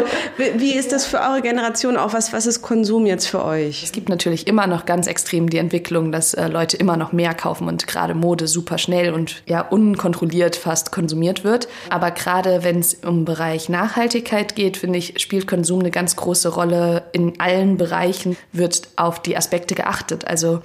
wie 0.56 0.74
ist 0.74 0.90
das 0.90 1.06
für 1.06 1.20
eure 1.20 1.40
Generation 1.40 1.96
auch? 1.96 2.12
Was, 2.14 2.32
was 2.32 2.46
ist 2.46 2.62
Konsum 2.62 3.06
jetzt 3.06 3.26
für 3.26 3.44
euch? 3.44 3.84
Es 3.84 3.92
gibt 3.92 4.08
natürlich 4.08 4.48
immer 4.48 4.66
noch 4.66 4.86
ganz 4.86 5.06
extrem 5.06 5.48
die 5.48 5.58
Entwicklung, 5.58 6.10
dass 6.10 6.34
äh, 6.34 6.48
Leute 6.48 6.76
immer 6.78 6.96
noch 6.96 7.12
mehr 7.12 7.32
kaufen 7.32 7.68
und 7.68 7.86
gerade 7.86 8.14
Mode 8.14 8.48
super 8.48 8.76
schnell 8.76 9.12
und 9.12 9.44
ja 9.46 9.60
unkontrolliert 9.60 10.56
fast 10.56 10.90
konsumiert 10.90 11.44
wird. 11.44 11.68
Aber 11.90 12.10
gerade 12.10 12.64
wenn 12.64 12.80
es 12.80 12.94
um 12.94 13.24
Bereich 13.24 13.68
Nachhaltigkeit 13.68 14.56
geht, 14.56 14.78
finde 14.78 14.98
ich, 14.98 15.20
spielt 15.20 15.46
Konsum 15.46 15.78
eine 15.78 15.92
ganz 15.92 16.16
große 16.16 16.48
Rolle. 16.48 17.04
In 17.12 17.38
allen 17.38 17.76
Bereichen 17.76 18.36
wird 18.52 18.88
auf 18.96 19.22
die 19.22 19.36
Aspekte 19.36 19.76
geachtet. 19.76 20.26
Also 20.26 20.60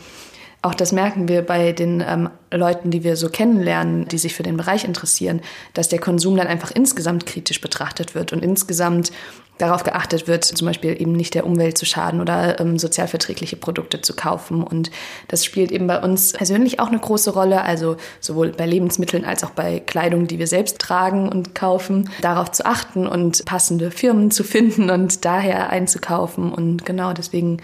auch 0.63 0.74
das 0.74 0.93
merken 0.93 1.27
wir 1.27 1.41
bei 1.41 1.74
den 1.74 2.01
ähm, 2.08 2.29
Leuten, 2.50 2.89
die 2.89 3.03
wir 3.03 3.17
so 3.17 3.27
kennenlernen, 3.27 4.08
die 4.08 4.17
sich 4.17 4.34
für 4.34 4.43
den 4.43 4.55
Bereich 4.55 4.86
interessieren, 4.86 5.41
dass 5.74 5.89
der 5.89 6.00
Konsum 6.00 6.38
dann 6.38 6.48
einfach 6.48 6.72
insgesamt 6.72 7.25
kritisch 7.25 7.60
betrachtet 7.60 8.15
wird 8.15 8.32
und 8.32 8.41
insgesamt 8.41 9.12
darauf 9.58 9.84
geachtet 9.84 10.27
wird, 10.27 10.46
zum 10.46 10.67
Beispiel 10.67 11.00
eben 11.00 11.12
nicht 11.12 11.36
der 11.36 11.46
Umwelt 11.46 11.77
zu 11.77 11.86
schaden 11.86 12.22
oder 12.22 12.60
ähm, 12.60 12.79
sozialverträgliche 12.79 13.55
Produkte 13.55 14.01
zu 14.01 14.15
kaufen. 14.15 14.63
Und 14.63 14.89
das 15.27 15.46
spielt 15.46 15.72
eben 15.72 15.86
bei 15.86 16.00
uns 16.01 16.34
persönlich 16.34 16.79
auch 16.79 16.88
eine 16.88 16.98
große 16.98 17.32
Rolle, 17.32 17.62
also 17.62 17.98
sowohl 18.20 18.50
bei 18.50 18.65
Lebensmitteln 18.65 19.25
als 19.25 19.43
auch 19.43 19.51
bei 19.51 19.79
Kleidung, 19.79 20.27
die 20.27 20.39
wir 20.39 20.48
selbst 20.48 20.79
tragen 20.79 21.29
und 21.29 21.53
kaufen, 21.53 22.10
darauf 22.22 22.51
zu 22.51 22.65
achten 22.65 23.05
und 23.05 23.46
passende 23.46 23.91
Firmen 23.91 24.32
zu 24.32 24.43
finden 24.43 24.89
und 24.89 25.24
daher 25.24 25.70
einzukaufen. 25.70 26.51
Und 26.51 26.86
genau 26.86 27.13
deswegen 27.13 27.58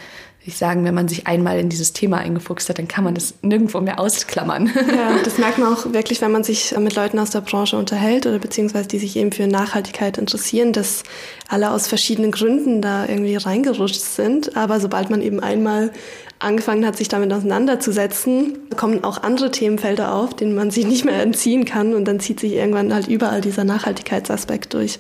ich 0.49 0.57
sagen, 0.57 0.83
wenn 0.83 0.93
man 0.93 1.07
sich 1.07 1.27
einmal 1.27 1.59
in 1.59 1.69
dieses 1.69 1.93
Thema 1.93 2.17
eingefuchst 2.17 2.69
hat, 2.69 2.77
dann 2.77 2.87
kann 2.87 3.03
man 3.03 3.15
das 3.15 3.33
nirgendwo 3.41 3.79
mehr 3.81 3.99
ausklammern. 3.99 4.67
Ja, 4.67 5.17
das 5.23 5.37
merkt 5.37 5.57
man 5.57 5.73
auch 5.73 5.93
wirklich, 5.93 6.21
wenn 6.21 6.31
man 6.31 6.43
sich 6.43 6.75
mit 6.77 6.95
Leuten 6.95 7.19
aus 7.19 7.29
der 7.29 7.41
Branche 7.41 7.77
unterhält 7.77 8.25
oder 8.25 8.39
beziehungsweise 8.39 8.87
die 8.87 8.99
sich 8.99 9.15
eben 9.15 9.31
für 9.31 9.47
Nachhaltigkeit 9.47 10.17
interessieren, 10.17 10.73
dass 10.73 11.03
alle 11.49 11.71
aus 11.71 11.87
verschiedenen 11.87 12.31
Gründen 12.31 12.81
da 12.81 13.05
irgendwie 13.05 13.35
reingerutscht 13.35 13.99
sind. 13.99 14.55
Aber 14.55 14.79
sobald 14.79 15.09
man 15.09 15.21
eben 15.21 15.39
einmal 15.39 15.91
angefangen 16.39 16.85
hat, 16.85 16.95
sich 16.95 17.09
damit 17.09 17.33
auseinanderzusetzen, 17.33 18.69
kommen 18.77 19.03
auch 19.03 19.23
andere 19.23 19.51
Themenfelder 19.51 20.13
auf, 20.13 20.33
denen 20.33 20.55
man 20.55 20.71
sich 20.71 20.87
nicht 20.87 21.03
mehr 21.03 21.21
entziehen 21.21 21.65
kann. 21.65 21.93
Und 21.93 22.05
dann 22.05 22.19
zieht 22.19 22.39
sich 22.39 22.53
irgendwann 22.53 22.93
halt 22.93 23.07
überall 23.07 23.41
dieser 23.41 23.65
Nachhaltigkeitsaspekt 23.65 24.73
durch. 24.73 24.99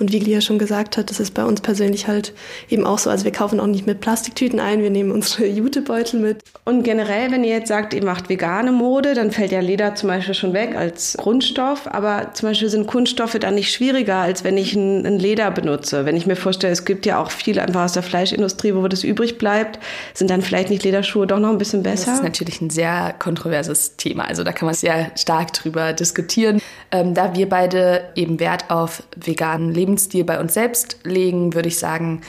Und 0.00 0.12
wie 0.12 0.18
Lia 0.18 0.40
schon 0.40 0.58
gesagt 0.58 0.96
hat, 0.96 1.10
das 1.10 1.20
ist 1.20 1.34
bei 1.34 1.44
uns 1.44 1.60
persönlich 1.60 2.08
halt 2.08 2.34
eben 2.68 2.84
auch 2.84 2.98
so. 2.98 3.10
Also 3.10 3.24
wir 3.24 3.32
kaufen 3.32 3.60
auch 3.60 3.66
nicht 3.66 3.86
mit 3.86 4.00
Plastiktüten 4.00 4.58
ein, 4.58 4.82
wir 4.82 4.90
nehmen 4.90 5.12
unsere 5.12 5.46
Jutebeutel 5.46 6.18
mit. 6.18 6.42
Und 6.64 6.82
generell, 6.82 7.30
wenn 7.30 7.44
ihr 7.44 7.56
jetzt 7.56 7.68
sagt, 7.68 7.94
ihr 7.94 8.04
macht 8.04 8.28
vegane 8.28 8.72
Mode, 8.72 9.14
dann 9.14 9.30
fällt 9.30 9.52
ja 9.52 9.60
Leder 9.60 9.94
zum 9.94 10.08
Beispiel 10.08 10.34
schon 10.34 10.52
weg 10.52 10.74
als 10.74 11.16
Grundstoff. 11.16 11.86
Aber 11.86 12.34
zum 12.34 12.48
Beispiel 12.48 12.68
sind 12.68 12.88
Kunststoffe 12.88 13.38
dann 13.38 13.54
nicht 13.54 13.72
schwieriger, 13.72 14.16
als 14.16 14.42
wenn 14.42 14.56
ich 14.56 14.74
ein, 14.74 15.12
Leder 15.12 15.50
benutze. 15.50 15.81
Wenn 15.90 16.16
ich 16.16 16.26
mir 16.26 16.36
vorstelle, 16.36 16.72
es 16.72 16.84
gibt 16.84 17.06
ja 17.06 17.20
auch 17.20 17.30
viel 17.30 17.58
einfach 17.60 17.84
aus 17.84 17.92
der 17.92 18.02
Fleischindustrie, 18.02 18.74
wo 18.74 18.86
das 18.88 19.04
übrig 19.04 19.38
bleibt, 19.38 19.78
sind 20.14 20.30
dann 20.30 20.42
vielleicht 20.42 20.70
nicht 20.70 20.84
Lederschuhe 20.84 21.26
doch 21.26 21.38
noch 21.38 21.50
ein 21.50 21.58
bisschen 21.58 21.82
besser? 21.82 22.06
Das 22.06 22.16
ist 22.16 22.24
natürlich 22.24 22.60
ein 22.60 22.70
sehr 22.70 23.14
kontroverses 23.18 23.96
Thema. 23.96 24.24
Also 24.24 24.42
da 24.42 24.52
kann 24.52 24.66
man 24.66 24.74
sehr 24.74 25.10
stark 25.16 25.52
drüber 25.52 25.92
diskutieren. 25.92 26.60
Ähm, 26.90 27.14
da 27.14 27.34
wir 27.34 27.48
beide 27.48 28.02
eben 28.14 28.40
Wert 28.40 28.70
auf 28.70 29.02
veganen 29.16 29.72
Leben 29.72 29.92
Lebensstil 29.92 30.24
bei 30.24 30.40
uns 30.40 30.54
selbst 30.54 30.96
legen, 31.04 31.54
würde 31.54 31.68
ich 31.68 31.78
sagen, 31.78 32.22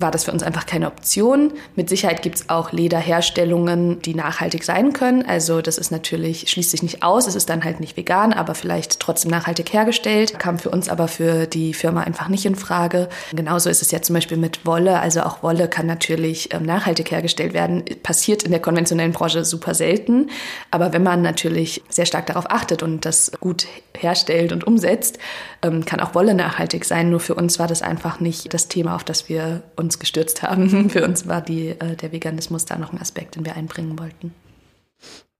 war 0.00 0.10
das 0.10 0.24
für 0.24 0.32
uns 0.32 0.42
einfach 0.42 0.66
keine 0.66 0.86
Option. 0.86 1.52
Mit 1.76 1.88
Sicherheit 1.88 2.22
gibt 2.22 2.36
es 2.36 2.48
auch 2.48 2.72
Lederherstellungen, 2.72 4.00
die 4.02 4.14
nachhaltig 4.14 4.64
sein 4.64 4.92
können. 4.92 5.24
Also 5.24 5.60
das 5.60 5.78
ist 5.78 5.90
natürlich, 5.90 6.48
schließt 6.50 6.70
sich 6.70 6.82
nicht 6.82 7.02
aus, 7.02 7.26
es 7.26 7.34
ist 7.34 7.50
dann 7.50 7.64
halt 7.64 7.80
nicht 7.80 7.96
vegan, 7.96 8.32
aber 8.32 8.54
vielleicht 8.54 9.00
trotzdem 9.00 9.30
nachhaltig 9.30 9.72
hergestellt. 9.72 10.38
Kam 10.38 10.58
für 10.58 10.70
uns 10.70 10.88
aber 10.88 11.06
für 11.06 11.46
die 11.46 11.74
Firma 11.74 12.02
einfach 12.02 12.28
nicht 12.28 12.46
in 12.46 12.56
Frage. 12.56 13.08
Genauso 13.32 13.68
ist 13.68 13.82
es 13.82 13.90
ja 13.90 14.00
zum 14.00 14.14
Beispiel 14.14 14.38
mit 14.38 14.64
Wolle. 14.64 15.00
Also 15.00 15.20
auch 15.22 15.42
Wolle 15.42 15.68
kann 15.68 15.86
natürlich 15.86 16.52
ähm, 16.54 16.64
nachhaltig 16.64 17.10
hergestellt 17.10 17.52
werden. 17.52 17.84
Passiert 18.02 18.42
in 18.42 18.50
der 18.50 18.60
konventionellen 18.60 19.12
Branche 19.12 19.44
super 19.44 19.74
selten. 19.74 20.30
Aber 20.70 20.92
wenn 20.92 21.02
man 21.02 21.22
natürlich 21.22 21.82
sehr 21.88 22.06
stark 22.06 22.26
darauf 22.26 22.50
achtet 22.50 22.82
und 22.82 23.04
das 23.04 23.32
gut 23.40 23.66
herstellt 24.02 24.52
und 24.52 24.64
umsetzt, 24.66 25.18
ähm, 25.62 25.84
kann 25.84 26.00
auch 26.00 26.14
Wolle 26.14 26.34
nachhaltig 26.34 26.84
sein. 26.84 27.10
Nur 27.10 27.20
für 27.20 27.34
uns 27.34 27.58
war 27.58 27.66
das 27.66 27.82
einfach 27.82 28.20
nicht 28.20 28.52
das 28.52 28.68
Thema, 28.68 28.94
auf 28.94 29.04
das 29.04 29.28
wir 29.28 29.62
uns 29.76 29.98
gestürzt 29.98 30.42
haben. 30.42 30.90
Für 30.90 31.04
uns 31.04 31.28
war 31.28 31.40
die, 31.40 31.68
äh, 31.68 31.96
der 31.96 32.12
Veganismus 32.12 32.64
da 32.64 32.76
noch 32.76 32.92
ein 32.92 33.00
Aspekt, 33.00 33.36
den 33.36 33.44
wir 33.44 33.56
einbringen 33.56 33.98
wollten. 33.98 34.34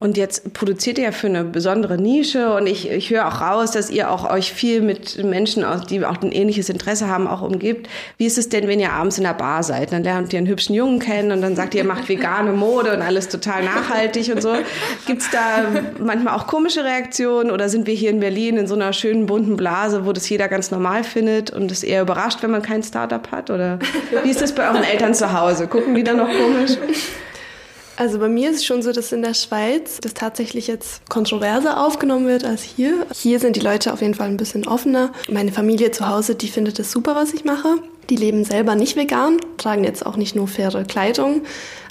Und 0.01 0.17
jetzt 0.17 0.53
produziert 0.53 0.97
ihr 0.97 1.03
ja 1.03 1.11
für 1.11 1.27
eine 1.27 1.43
besondere 1.43 1.95
Nische 1.95 2.55
und 2.55 2.65
ich, 2.65 2.89
ich 2.89 3.11
höre 3.11 3.27
auch 3.27 3.39
raus, 3.39 3.69
dass 3.69 3.91
ihr 3.91 4.09
auch 4.09 4.27
euch 4.27 4.51
viel 4.51 4.81
mit 4.81 5.23
Menschen, 5.23 5.63
die 5.91 6.03
auch 6.03 6.19
ein 6.23 6.31
ähnliches 6.31 6.69
Interesse 6.69 7.07
haben, 7.07 7.27
auch 7.27 7.43
umgibt. 7.43 7.87
Wie 8.17 8.25
ist 8.25 8.39
es 8.39 8.49
denn, 8.49 8.67
wenn 8.67 8.79
ihr 8.79 8.93
abends 8.93 9.19
in 9.19 9.25
der 9.25 9.35
Bar 9.35 9.61
seid? 9.61 9.91
Dann 9.91 10.03
lernt 10.03 10.33
ihr 10.33 10.39
einen 10.39 10.47
hübschen 10.47 10.73
Jungen 10.73 10.97
kennen 10.97 11.31
und 11.31 11.43
dann 11.43 11.55
sagt 11.55 11.75
ihr, 11.75 11.81
ihr 11.81 11.87
macht 11.87 12.09
vegane 12.09 12.51
Mode 12.51 12.95
und 12.95 13.03
alles 13.03 13.29
total 13.29 13.63
nachhaltig 13.63 14.31
und 14.33 14.41
so. 14.41 14.55
Gibt 15.05 15.21
es 15.21 15.29
da 15.29 15.65
manchmal 15.99 16.33
auch 16.35 16.47
komische 16.47 16.83
Reaktionen 16.83 17.51
oder 17.51 17.69
sind 17.69 17.85
wir 17.85 17.93
hier 17.93 18.09
in 18.09 18.21
Berlin 18.21 18.57
in 18.57 18.65
so 18.65 18.73
einer 18.73 18.93
schönen 18.93 19.27
bunten 19.27 19.55
Blase, 19.55 20.03
wo 20.07 20.13
das 20.13 20.27
jeder 20.27 20.47
ganz 20.47 20.71
normal 20.71 21.03
findet 21.03 21.51
und 21.51 21.71
es 21.71 21.83
eher 21.83 22.01
überrascht, 22.01 22.41
wenn 22.41 22.49
man 22.49 22.63
kein 22.63 22.81
Startup 22.81 23.29
hat? 23.29 23.51
Oder 23.51 23.77
wie 24.23 24.31
ist 24.31 24.41
das 24.41 24.51
bei 24.55 24.67
euren 24.67 24.83
Eltern 24.83 25.13
zu 25.13 25.31
Hause? 25.31 25.67
Gucken 25.67 25.93
die 25.93 26.03
dann 26.03 26.17
noch 26.17 26.29
komisch? 26.29 26.71
Also 28.01 28.17
bei 28.17 28.29
mir 28.29 28.49
ist 28.49 28.55
es 28.55 28.65
schon 28.65 28.81
so, 28.81 28.91
dass 28.91 29.11
in 29.11 29.21
der 29.21 29.35
Schweiz 29.35 29.99
das 30.01 30.15
tatsächlich 30.15 30.65
jetzt 30.65 31.07
kontroverser 31.07 31.85
aufgenommen 31.85 32.25
wird 32.25 32.43
als 32.43 32.63
hier. 32.63 33.05
Hier 33.13 33.39
sind 33.39 33.55
die 33.55 33.59
Leute 33.59 33.93
auf 33.93 34.01
jeden 34.01 34.15
Fall 34.15 34.27
ein 34.27 34.37
bisschen 34.37 34.67
offener. 34.67 35.11
Meine 35.29 35.51
Familie 35.51 35.91
zu 35.91 36.09
Hause, 36.09 36.33
die 36.33 36.47
findet 36.47 36.79
es 36.79 36.91
super, 36.91 37.13
was 37.13 37.31
ich 37.31 37.45
mache. 37.45 37.75
Die 38.09 38.15
leben 38.15 38.43
selber 38.43 38.73
nicht 38.73 38.95
vegan, 38.95 39.37
tragen 39.57 39.83
jetzt 39.83 40.03
auch 40.03 40.17
nicht 40.17 40.35
nur 40.35 40.47
faire 40.47 40.83
Kleidung, 40.83 41.43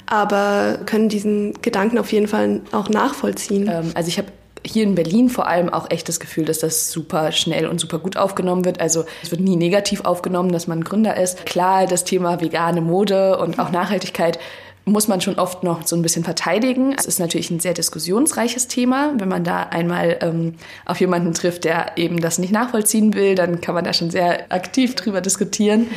aber 0.05 0.79
können 0.85 1.07
diesen 1.07 1.53
Gedanken 1.61 1.97
auf 1.97 2.11
jeden 2.11 2.27
Fall 2.27 2.59
auch 2.73 2.89
nachvollziehen. 2.89 3.69
Ähm, 3.71 3.91
also 3.93 4.09
ich 4.09 4.17
habe 4.17 4.27
hier 4.65 4.83
in 4.83 4.95
Berlin 4.95 5.29
vor 5.29 5.47
allem 5.47 5.69
auch 5.69 5.89
echt 5.91 6.09
das 6.09 6.19
Gefühl, 6.19 6.43
dass 6.43 6.59
das 6.59 6.91
super 6.91 7.31
schnell 7.31 7.67
und 7.67 7.79
super 7.79 7.99
gut 7.99 8.17
aufgenommen 8.17 8.65
wird. 8.65 8.81
Also 8.81 9.05
es 9.23 9.31
wird 9.31 9.39
nie 9.39 9.55
negativ 9.55 10.01
aufgenommen, 10.03 10.51
dass 10.51 10.67
man 10.67 10.83
Gründer 10.83 11.15
ist. 11.15 11.45
Klar, 11.45 11.85
das 11.85 12.03
Thema 12.03 12.41
vegane 12.41 12.81
Mode 12.81 13.37
und 13.37 13.59
auch 13.59 13.71
Nachhaltigkeit 13.71 14.39
muss 14.85 15.07
man 15.07 15.21
schon 15.21 15.37
oft 15.37 15.63
noch 15.63 15.85
so 15.85 15.95
ein 15.95 16.01
bisschen 16.01 16.23
verteidigen. 16.23 16.95
Es 16.97 17.05
ist 17.05 17.19
natürlich 17.19 17.51
ein 17.51 17.59
sehr 17.59 17.73
diskussionsreiches 17.73 18.67
Thema. 18.67 19.13
Wenn 19.17 19.29
man 19.29 19.43
da 19.43 19.63
einmal 19.63 20.17
ähm, 20.21 20.55
auf 20.85 20.99
jemanden 20.99 21.33
trifft, 21.33 21.63
der 21.65 21.97
eben 21.97 22.19
das 22.19 22.39
nicht 22.39 22.51
nachvollziehen 22.51 23.13
will, 23.13 23.35
dann 23.35 23.61
kann 23.61 23.75
man 23.75 23.83
da 23.83 23.93
schon 23.93 24.09
sehr 24.09 24.51
aktiv 24.51 24.95
drüber 24.95 25.21
diskutieren. 25.21 25.87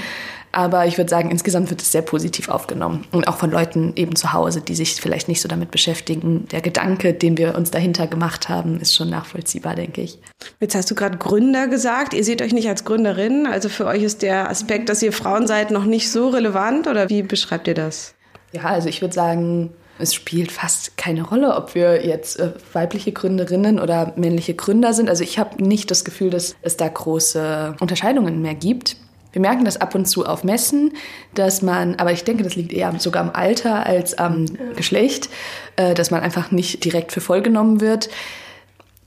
Aber 0.55 0.87
ich 0.87 0.99
würde 0.99 1.11
sagen, 1.11 1.31
insgesamt 1.31 1.71
wird 1.71 1.83
es 1.83 1.91
sehr 1.91 2.03
positiv 2.03 2.49
aufgenommen. 2.49 3.05
Und 3.11 3.26
auch 3.26 3.38
von 3.38 3.50
Leuten 3.50 3.93
eben 3.97 4.14
zu 4.14 4.33
Hause, 4.33 4.61
die 4.61 4.76
sich 4.76 4.95
vielleicht 4.95 5.26
nicht 5.26 5.41
so 5.41 5.49
damit 5.49 5.73
beschäftigen. 5.73 6.47
Der 6.53 6.61
Gedanke, 6.61 7.12
den 7.12 7.37
wir 7.37 7.57
uns 7.57 7.73
dahinter 7.73 8.07
gemacht 8.07 8.49
haben, 8.49 8.81
ist 8.81 8.95
schon 8.95 9.11
nachvollziehbar, 9.11 9.75
denke 9.75 10.03
ich. 10.03 10.21
Jetzt 10.61 10.76
hast 10.76 10.88
du 10.91 10.95
gerade 10.95 11.19
Gründer 11.19 11.67
gesagt. 11.67 12.14
Ihr 12.14 12.23
seht 12.23 12.41
euch 12.41 12.53
nicht 12.53 12.69
als 12.69 12.85
Gründerin. 12.85 13.49
Also 13.49 13.69
für 13.69 13.87
euch 13.87 14.05
ist 14.05 14.23
der 14.23 14.49
Aspekt, 14.49 14.88
dass 14.88 15.03
ihr 15.03 15.12
Frauen 15.12 15.49
seid, 15.49 15.73
noch 15.73 15.87
nicht 15.87 16.09
so 16.09 16.29
relevant. 16.29 16.87
Oder 16.87 17.11
wie 17.11 17.23
beschreibt 17.23 17.67
ihr 17.67 17.75
das? 17.75 18.13
Ja, 18.54 18.64
also 18.64 18.88
ich 18.88 19.00
würde 19.00 19.14
sagen, 19.14 19.70
es 19.99 20.14
spielt 20.14 20.50
fast 20.50 20.96
keine 20.96 21.23
Rolle, 21.23 21.54
ob 21.54 21.75
wir 21.75 22.04
jetzt 22.04 22.38
äh, 22.38 22.52
weibliche 22.73 23.12
Gründerinnen 23.12 23.78
oder 23.78 24.12
männliche 24.16 24.54
Gründer 24.54 24.92
sind. 24.92 25.08
Also 25.08 25.23
ich 25.23 25.38
habe 25.38 25.62
nicht 25.62 25.90
das 25.90 26.04
Gefühl, 26.04 26.30
dass 26.30 26.56
es 26.62 26.76
da 26.76 26.88
große 26.88 27.76
Unterscheidungen 27.80 28.42
mehr 28.42 28.54
gibt. 28.54 28.96
Wir 29.32 29.40
merken 29.40 29.64
das 29.64 29.80
ab 29.80 29.94
und 29.96 30.06
zu 30.06 30.26
auf 30.26 30.44
Messen, 30.44 30.92
dass 31.34 31.61
man, 31.62 31.96
aber 31.96 32.12
ich 32.12 32.23
denke, 32.23 32.44
das 32.44 32.54
liegt 32.54 32.73
eher 32.73 32.92
sogar 32.99 33.23
am 33.23 33.30
Alter 33.30 33.84
als 33.84 34.16
am 34.16 34.46
Geschlecht, 34.76 35.28
äh, 35.76 35.94
dass 35.94 36.11
man 36.11 36.20
einfach 36.20 36.50
nicht 36.50 36.84
direkt 36.84 37.12
für 37.12 37.20
voll 37.20 37.42
genommen 37.42 37.80
wird. 37.80 38.08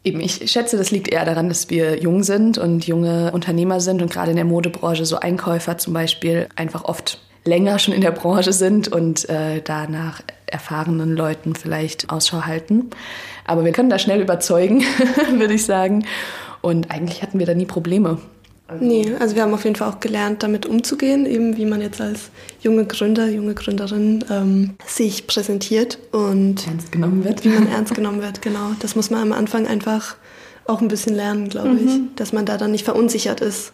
Eben, 0.04 0.20
ich 0.22 0.50
schätze, 0.50 0.78
das 0.78 0.92
liegt 0.92 1.10
eher 1.10 1.26
daran, 1.26 1.50
dass 1.50 1.70
wir 1.70 2.00
jung 2.00 2.24
sind 2.24 2.58
und 2.58 2.88
junge 2.88 3.32
Unternehmer 3.32 3.80
sind 3.80 4.02
und 4.02 4.12
gerade 4.12 4.32
in 4.32 4.38
der 4.38 4.46
Modebranche 4.46 5.06
so 5.06 5.18
Einkäufer 5.20 5.78
zum 5.78 5.94
Beispiel 5.94 6.48
einfach 6.56 6.86
oft 6.86 7.20
länger 7.48 7.80
schon 7.80 7.94
in 7.94 8.02
der 8.02 8.12
Branche 8.12 8.54
sind 8.54 8.88
und 8.88 9.28
äh, 9.30 9.62
da 9.62 9.88
nach 9.88 10.22
erfahrenen 10.46 11.16
Leuten 11.16 11.56
vielleicht 11.56 12.10
Ausschau 12.10 12.44
halten. 12.44 12.90
Aber 13.46 13.66
wir 13.66 13.72
können 13.72 13.90
da 13.90 14.00
schnell 14.00 14.22
überzeugen, 14.22 14.84
würde 15.34 15.56
ich 15.56 15.66
sagen. 15.66 16.06
Und 16.62 16.92
eigentlich 16.92 17.22
hatten 17.22 17.40
wir 17.40 17.46
da 17.46 17.54
nie 17.54 17.66
Probleme. 17.66 18.20
Also 18.68 18.84
nee, 18.84 19.14
also 19.20 19.36
wir 19.36 19.44
haben 19.44 19.54
auf 19.54 19.64
jeden 19.64 19.78
Fall 19.78 19.90
auch 19.90 20.02
gelernt, 20.02 20.44
damit 20.44 20.66
umzugehen, 20.66 21.26
eben 21.26 21.56
wie 21.56 21.66
man 21.66 21.80
jetzt 21.80 22.02
als 22.02 22.32
junge 22.60 22.86
Gründer, 22.86 23.30
junge 23.30 23.54
Gründerin 23.54 24.26
ähm, 24.30 24.76
sich 24.86 25.26
präsentiert 25.26 25.98
und 26.12 26.68
ernst 26.68 26.92
genommen 26.92 27.24
wird. 27.24 27.46
Wie 27.46 27.50
man 27.50 27.70
ernst 27.70 27.96
genommen 27.96 28.22
wird, 28.22 28.42
genau. 28.42 28.72
Das 28.80 28.96
muss 28.96 29.10
man 29.10 29.22
am 29.22 29.32
Anfang 29.32 29.68
einfach 29.68 30.18
auch 30.66 30.82
ein 30.82 30.90
bisschen 30.90 31.16
lernen, 31.16 31.48
glaube 31.48 31.70
mhm. 31.70 31.88
ich, 31.88 32.16
dass 32.18 32.34
man 32.34 32.46
da 32.46 32.58
dann 32.58 32.72
nicht 32.72 32.84
verunsichert 32.84 33.40
ist. 33.40 33.72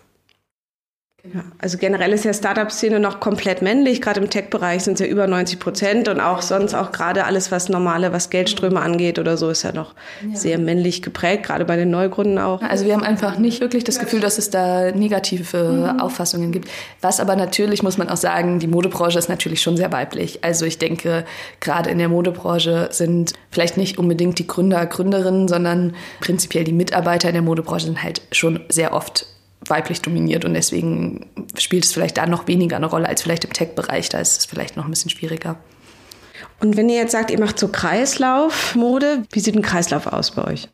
Ja, 1.32 1.46
also 1.58 1.77
generell 1.77 2.12
ist 2.12 2.25
ja 2.25 2.34
Startup-Szene 2.34 3.00
noch 3.00 3.22
komplett 3.22 3.62
männlich. 3.62 4.01
Gerade 4.01 4.20
im 4.20 4.30
Tech-Bereich 4.30 4.84
sind 4.84 4.96
es 4.96 5.00
ja 5.00 5.06
über 5.06 5.25
90 5.25 5.58
Prozent 5.58 6.10
und 6.10 6.20
auch 6.20 6.42
sonst 6.42 6.74
auch 6.74 6.92
gerade 6.92 7.24
alles, 7.24 7.50
was 7.50 7.70
normale, 7.70 8.12
was 8.12 8.30
Geldströme 8.30 8.82
angeht 8.82 9.18
oder 9.20 9.38
so, 9.38 9.50
ist 9.50 9.63
ja 9.63 9.72
noch 9.72 9.96
ja. 10.22 10.36
sehr 10.36 10.58
männlich 10.60 11.01
geprägt, 11.01 11.44
gerade 11.44 11.63
bei 11.63 11.77
den 11.77 11.89
Neugründen 11.92 12.39
auch. 12.39 12.62
Also 12.62 12.86
wir 12.86 12.94
haben 12.94 13.03
einfach 13.03 13.38
nicht 13.38 13.62
wirklich 13.62 13.86
das 13.86 14.00
Gefühl, 14.00 14.20
dass 14.20 14.38
es 14.38 14.50
da 14.50 14.92
negative 14.92 15.94
mhm. 15.94 16.01
Auffassungen 16.01 16.51
gibt. 16.51 16.68
Was 17.00 17.22
aber 17.22 17.38
natürlich, 17.38 17.84
muss 17.84 17.98
man 17.98 18.10
auch 18.10 18.18
sagen, 18.18 18.60
die 18.60 18.68
Modebranche 18.68 19.18
ist 19.18 19.30
natürlich 19.30 19.62
schon 19.62 19.77
sehr 19.77 19.94
weiblich. 19.94 20.44
Also 20.44 20.65
ich 20.65 20.77
denke, 20.77 21.24
gerade 21.62 21.89
in 21.89 22.00
der 22.00 22.10
Modebranche 22.10 22.89
sind 22.92 23.32
vielleicht 23.50 23.77
nicht 23.77 23.98
unbedingt 23.98 24.39
die 24.39 24.48
Gründer, 24.48 24.86
Gründerinnen, 24.86 25.48
sondern 25.48 25.96
prinzipiell 26.20 26.65
die 26.65 26.74
Mitarbeiter 26.74 27.30
in 27.30 27.36
der 27.36 27.44
Modebranche 27.44 27.86
sind 27.86 28.03
halt 28.03 28.22
schon 28.34 28.60
sehr 28.68 28.94
oft 28.94 29.33
weiblich 29.67 30.01
dominiert 30.01 30.46
und 30.46 30.53
deswegen 30.53 31.25
spielt 31.58 31.86
es 31.86 31.93
vielleicht 31.93 32.17
da 32.17 32.25
noch 32.25 32.48
weniger 32.48 32.75
eine 32.75 32.86
Rolle 32.86 33.08
als 33.08 33.22
vielleicht 33.22 33.46
im 33.46 33.53
Tech-Bereich. 33.53 34.10
Da 34.10 34.20
ist 34.20 34.39
es 34.39 34.46
vielleicht 34.46 34.77
noch 34.77 34.86
ein 34.86 34.89
bisschen 34.89 35.12
schwieriger. 35.12 35.58
Und 36.60 36.77
wenn 36.77 36.89
ihr 36.89 36.96
jetzt 36.96 37.12
sagt, 37.12 37.32
ihr 37.32 37.39
macht 37.39 37.60
so 37.60 37.67
Kreislaufmode, 37.67 39.24
wie 39.32 39.39
sieht 39.39 39.55
ein 39.55 39.62
Kreislauf 39.62 40.08
aus 40.08 40.32
bei 40.32 40.46
euch? 40.46 40.70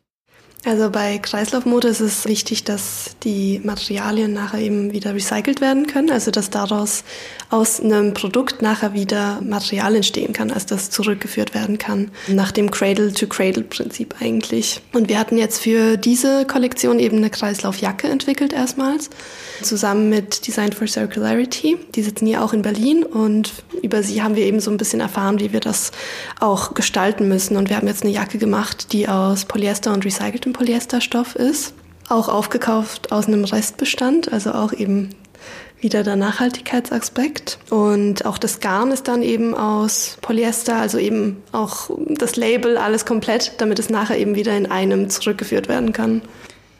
Also 0.65 0.89
bei 0.89 1.17
Kreislaufmode 1.19 1.87
ist 1.87 2.01
es 2.01 2.25
wichtig, 2.25 2.65
dass 2.65 3.15
die 3.23 3.61
Materialien 3.63 4.33
nachher 4.33 4.59
eben 4.59 4.91
wieder 4.91 5.13
recycelt 5.15 5.61
werden 5.61 5.87
können, 5.87 6.11
also 6.11 6.31
dass 6.31 6.49
daraus 6.49 7.05
aus 7.49 7.79
einem 7.79 8.13
Produkt 8.13 8.61
nachher 8.61 8.93
wieder 8.93 9.39
Material 9.41 9.95
entstehen 9.95 10.33
kann, 10.33 10.51
als 10.51 10.65
das 10.65 10.89
zurückgeführt 10.89 11.53
werden 11.53 11.77
kann, 11.77 12.11
nach 12.27 12.51
dem 12.51 12.71
Cradle-to-Cradle-Prinzip 12.71 14.15
eigentlich. 14.19 14.81
Und 14.91 15.07
wir 15.07 15.17
hatten 15.17 15.37
jetzt 15.37 15.61
für 15.61 15.95
diese 15.95 16.45
Kollektion 16.45 16.99
eben 16.99 17.17
eine 17.17 17.29
Kreislaufjacke 17.29 18.09
entwickelt 18.09 18.51
erstmals, 18.51 19.09
zusammen 19.61 20.09
mit 20.09 20.45
Design 20.45 20.73
for 20.73 20.87
Circularity. 20.87 21.77
Die 21.95 22.03
sitzen 22.03 22.27
hier 22.27 22.43
auch 22.43 22.51
in 22.51 22.63
Berlin 22.63 23.03
und 23.03 23.53
über 23.81 24.03
sie 24.03 24.21
haben 24.21 24.35
wir 24.35 24.45
eben 24.45 24.59
so 24.59 24.71
ein 24.71 24.77
bisschen 24.77 24.99
erfahren, 24.99 25.39
wie 25.39 25.53
wir 25.53 25.61
das 25.61 25.91
auch 26.39 26.73
gestalten 26.73 27.29
müssen. 27.29 27.55
Und 27.55 27.69
wir 27.69 27.77
haben 27.77 27.87
jetzt 27.87 28.03
eine 28.03 28.11
Jacke 28.11 28.37
gemacht, 28.37 28.91
die 28.91 29.07
aus 29.07 29.45
Polyester 29.45 29.93
und 29.93 30.05
recyceltem 30.05 30.48
ein 30.49 30.53
Polyesterstoff 30.53 31.35
ist. 31.35 31.73
Auch 32.09 32.27
aufgekauft 32.27 33.11
aus 33.11 33.27
einem 33.27 33.43
Restbestand, 33.43 34.33
also 34.33 34.51
auch 34.51 34.73
eben 34.73 35.09
wieder 35.79 36.03
der 36.03 36.15
Nachhaltigkeitsaspekt. 36.15 37.59
Und 37.69 38.25
auch 38.25 38.37
das 38.37 38.59
Garn 38.59 38.91
ist 38.91 39.07
dann 39.07 39.21
eben 39.21 39.53
aus 39.53 40.17
Polyester, 40.21 40.75
also 40.75 40.97
eben 40.97 41.41
auch 41.51 41.89
das 42.07 42.35
Label, 42.35 42.77
alles 42.77 43.05
komplett, 43.05 43.53
damit 43.59 43.79
es 43.79 43.89
nachher 43.89 44.17
eben 44.17 44.35
wieder 44.35 44.57
in 44.57 44.69
einem 44.69 45.09
zurückgeführt 45.09 45.69
werden 45.69 45.93
kann. 45.93 46.21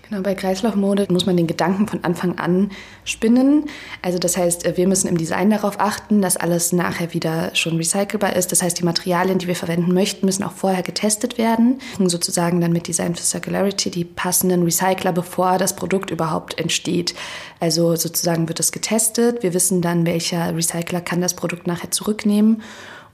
Genau, 0.10 0.24
bei 0.24 0.34
Kreislaufmode 0.34 1.06
muss 1.12 1.28
man 1.28 1.38
den 1.38 1.46
Gedanken 1.46 1.88
von 1.88 2.04
Anfang 2.04 2.40
an 2.40 2.72
spinnen. 3.04 3.66
Also 4.02 4.18
das 4.18 4.38
heißt, 4.38 4.76
wir 4.76 4.88
müssen 4.88 5.08
im 5.08 5.20
Design 5.20 5.52
darauf 5.52 5.80
achten, 5.80 6.24
dass 6.24 6.36
alles 6.36 6.74
nachher 6.74 7.14
wieder 7.14 7.54
schon 7.54 7.78
recycelbar 7.78 8.36
ist. 8.36 8.52
Das 8.52 8.64
heißt, 8.64 8.80
die 8.80 8.86
Materialien, 8.86 9.38
die 9.38 9.48
wir 9.48 9.56
verwenden 9.56 9.94
möchten, 9.94 10.26
müssen 10.26 10.44
auch 10.44 10.54
vorher 10.54 10.82
getestet 10.82 11.38
werden. 11.38 11.78
Sozusagen 12.00 12.60
dann 12.60 12.72
mit 12.72 12.88
Design 12.88 13.14
for 13.14 13.24
Circularity 13.24 13.92
die 13.92 14.04
passenden 14.04 14.64
Recycler, 14.64 15.12
bevor 15.12 15.60
das 15.60 15.76
Produkt 15.76 16.10
überhaupt 16.10 16.60
entsteht. 16.60 17.14
Also 17.60 17.96
sozusagen 17.96 18.48
wird 18.48 18.58
das 18.58 18.72
getestet. 18.72 19.44
Wir 19.44 19.54
wissen 19.54 19.82
dann, 19.82 20.08
welcher 20.08 20.56
Recycler 20.56 21.02
kann 21.02 21.22
das 21.22 21.36
Produkt 21.36 21.68
nachher 21.68 21.92
zurücknehmen. 21.92 22.64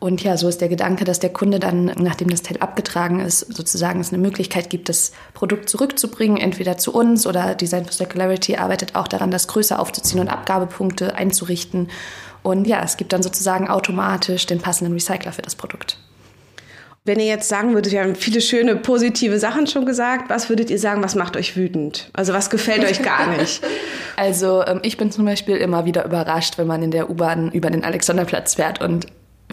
Und 0.05 0.21
ja, 0.21 0.37
so 0.37 0.47
ist 0.47 0.61
der 0.61 0.69
Gedanke, 0.69 1.03
dass 1.03 1.19
der 1.19 1.33
Kunde 1.33 1.57
dann, 1.57 1.85
nachdem 1.97 2.29
das 2.29 2.43
Teil 2.43 2.57
abgetragen 2.59 3.21
ist, 3.21 3.39
sozusagen 3.39 3.99
es 3.99 4.13
eine 4.13 4.21
Möglichkeit 4.21 4.69
gibt, 4.69 4.87
das 4.87 5.11
Produkt 5.33 5.67
zurückzubringen, 5.67 6.37
entweder 6.37 6.77
zu 6.77 6.93
uns 6.93 7.25
oder 7.25 7.55
Design 7.55 7.85
for 7.85 7.91
Circularity 7.91 8.57
arbeitet 8.57 8.93
auch 8.93 9.07
daran, 9.07 9.31
das 9.31 9.47
größer 9.47 9.79
aufzuziehen 9.79 10.19
und 10.19 10.27
Abgabepunkte 10.27 11.15
einzurichten. 11.15 11.89
Und 12.43 12.67
ja, 12.67 12.83
es 12.83 12.97
gibt 12.97 13.13
dann 13.13 13.23
sozusagen 13.23 13.67
automatisch 13.67 14.45
den 14.45 14.59
passenden 14.59 14.93
Recycler 14.93 15.31
für 15.31 15.41
das 15.41 15.55
Produkt. 15.55 15.97
Wenn 17.03 17.19
ihr 17.19 17.25
jetzt 17.25 17.49
sagen 17.49 17.73
würdet, 17.73 17.91
wir 17.91 18.03
haben 18.03 18.13
viele 18.13 18.41
schöne, 18.41 18.75
positive 18.75 19.39
Sachen 19.39 19.65
schon 19.65 19.87
gesagt, 19.87 20.29
was 20.29 20.49
würdet 20.49 20.69
ihr 20.69 20.77
sagen, 20.77 21.01
was 21.01 21.15
macht 21.15 21.35
euch 21.35 21.57
wütend? 21.57 22.11
Also 22.13 22.31
was 22.31 22.51
gefällt 22.51 22.83
euch 22.83 23.01
gar 23.01 23.25
nicht? 23.37 23.63
Also 24.17 24.63
ähm, 24.67 24.81
ich 24.83 24.97
bin 24.97 25.09
zum 25.09 25.25
Beispiel 25.25 25.55
immer 25.55 25.85
wieder 25.85 26.05
überrascht, 26.05 26.59
wenn 26.59 26.67
man 26.67 26.83
in 26.83 26.91
der 26.91 27.09
U-Bahn 27.09 27.51
über 27.51 27.71
den 27.71 27.83
Alexanderplatz 27.83 28.53
fährt 28.53 28.81
und 28.81 29.07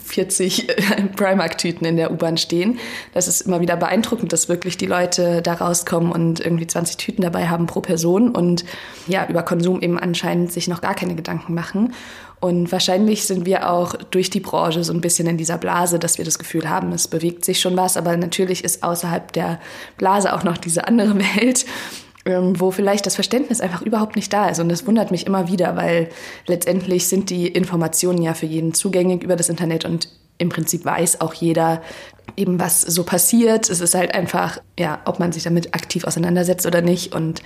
40 0.05 0.69
Primark-Tüten 1.17 1.87
in 1.87 1.97
der 1.97 2.13
U-Bahn 2.13 2.37
stehen. 2.37 2.79
Das 3.15 3.29
ist 3.29 3.43
immer 3.43 3.61
wieder 3.61 3.77
beeindruckend, 3.77 4.33
dass 4.33 4.49
wirklich 4.49 4.77
die 4.77 4.87
Leute 4.87 5.43
da 5.43 5.55
rauskommen 5.55 6.13
und 6.13 6.41
irgendwie 6.41 6.67
20 6.67 6.97
Tüten 6.97 7.23
dabei 7.23 7.49
haben 7.49 7.67
pro 7.67 7.81
Person 7.81 8.31
und 8.31 8.65
ja, 9.07 9.27
über 9.29 9.43
Konsum 9.43 9.81
eben 9.81 9.99
anscheinend 9.99 10.53
sich 10.53 10.69
noch 10.69 10.81
gar 10.81 10.95
keine 10.95 11.15
Gedanken 11.15 11.55
machen. 11.55 11.93
Und 12.43 12.73
wahrscheinlich 12.73 13.25
sind 13.25 13.47
wir 13.47 13.71
auch 13.71 13.95
durch 14.11 14.29
die 14.29 14.41
Branche 14.41 14.83
so 14.83 14.93
ein 14.93 15.01
bisschen 15.01 15.29
in 15.29 15.37
dieser 15.37 15.59
Blase, 15.59 16.01
dass 16.01 16.19
wir 16.19 16.25
das 16.25 16.41
Gefühl 16.41 16.69
haben, 16.69 16.91
es 16.91 17.07
bewegt 17.07 17.45
sich 17.45 17.61
schon 17.61 17.77
was. 17.77 17.97
Aber 17.97 18.17
natürlich 18.17 18.65
ist 18.65 18.83
außerhalb 18.83 19.33
der 19.33 19.61
Blase 19.97 20.33
auch 20.35 20.43
noch 20.43 20.59
diese 20.59 20.89
andere 20.89 21.17
Welt 21.37 21.65
ähm, 22.25 22.59
wo 22.61 22.71
vielleicht 22.71 23.07
das 23.07 23.15
Verständnis 23.15 23.61
einfach 23.61 23.83
überhaupt 23.83 24.17
nicht 24.17 24.33
da 24.33 24.49
ist. 24.49 24.61
Und 24.61 24.69
das 24.69 24.87
wundert 24.87 25.11
mich 25.11 25.27
immer 25.27 25.49
wieder, 25.49 25.77
weil 25.77 26.09
letztendlich 26.47 27.09
sind 27.09 27.31
die 27.31 27.49
Informationen 27.49 28.23
ja 28.23 28.35
für 28.35 28.47
jeden 28.47 28.75
zugänglich 28.75 29.23
über 29.23 29.37
das 29.37 29.49
Internet 29.49 29.85
und 29.85 30.09
im 30.39 30.49
Prinzip 30.49 30.85
weiß 30.85 31.21
auch 31.21 31.35
jeder 31.35 31.83
eben, 32.37 32.59
was 32.59 32.81
so 32.83 33.05
passiert. 33.05 33.69
Es 33.71 33.81
ist 33.81 33.95
halt 33.95 34.15
einfach, 34.15 34.59
ja, 34.79 35.01
ob 35.05 35.19
man 35.19 35.33
sich 35.33 35.43
damit 35.45 35.75
aktiv 35.75 36.05
auseinandersetzt 36.05 36.67
oder 36.67 36.81
nicht. 36.81 37.15
Und 37.15 37.43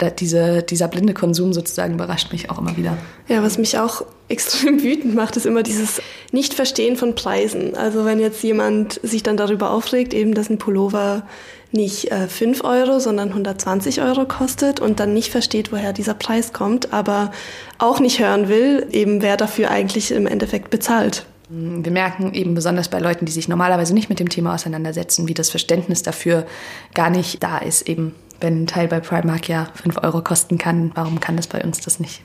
ja, 0.00 0.10
diese, 0.10 0.62
dieser 0.62 0.88
blinde 0.88 1.14
Konsum 1.14 1.52
sozusagen 1.52 1.94
überrascht 1.94 2.32
mich 2.32 2.50
auch 2.50 2.58
immer 2.58 2.76
wieder. 2.76 2.96
Ja, 3.28 3.42
was 3.42 3.58
mich 3.58 3.78
auch 3.78 4.04
extrem 4.28 4.82
wütend 4.82 5.14
macht, 5.14 5.36
ist 5.36 5.46
immer 5.46 5.62
dieses 5.62 6.00
Nicht-Verstehen 6.32 6.96
von 6.96 7.14
Preisen. 7.14 7.76
Also 7.76 8.04
wenn 8.04 8.18
jetzt 8.18 8.42
jemand 8.42 9.00
sich 9.02 9.22
dann 9.22 9.36
darüber 9.36 9.70
aufregt, 9.70 10.14
eben, 10.14 10.34
dass 10.34 10.50
ein 10.50 10.58
Pullover 10.58 11.26
nicht 11.72 12.10
äh, 12.10 12.28
5 12.28 12.64
Euro, 12.64 12.98
sondern 12.98 13.28
120 13.28 14.00
Euro 14.00 14.24
kostet 14.24 14.80
und 14.80 15.00
dann 15.00 15.14
nicht 15.14 15.30
versteht, 15.30 15.72
woher 15.72 15.92
dieser 15.92 16.14
Preis 16.14 16.52
kommt, 16.52 16.92
aber 16.92 17.32
auch 17.78 18.00
nicht 18.00 18.20
hören 18.20 18.48
will, 18.48 18.86
eben 18.92 19.22
wer 19.22 19.36
dafür 19.36 19.70
eigentlich 19.70 20.10
im 20.12 20.26
Endeffekt 20.26 20.70
bezahlt. 20.70 21.26
Wir 21.48 21.92
merken 21.92 22.34
eben 22.34 22.54
besonders 22.54 22.88
bei 22.88 22.98
Leuten, 22.98 23.24
die 23.24 23.32
sich 23.32 23.46
normalerweise 23.46 23.94
nicht 23.94 24.08
mit 24.08 24.18
dem 24.18 24.28
Thema 24.28 24.54
auseinandersetzen, 24.54 25.28
wie 25.28 25.34
das 25.34 25.50
Verständnis 25.50 26.02
dafür 26.02 26.44
gar 26.92 27.08
nicht 27.08 27.40
da 27.42 27.58
ist. 27.58 27.88
Eben, 27.88 28.16
wenn 28.40 28.62
ein 28.62 28.66
Teil 28.66 28.88
bei 28.88 28.98
Primark 28.98 29.48
ja 29.48 29.68
5 29.74 30.02
Euro 30.02 30.22
kosten 30.22 30.58
kann, 30.58 30.90
warum 30.94 31.20
kann 31.20 31.36
das 31.36 31.46
bei 31.46 31.62
uns 31.62 31.80
das 31.80 32.00
nicht? 32.00 32.22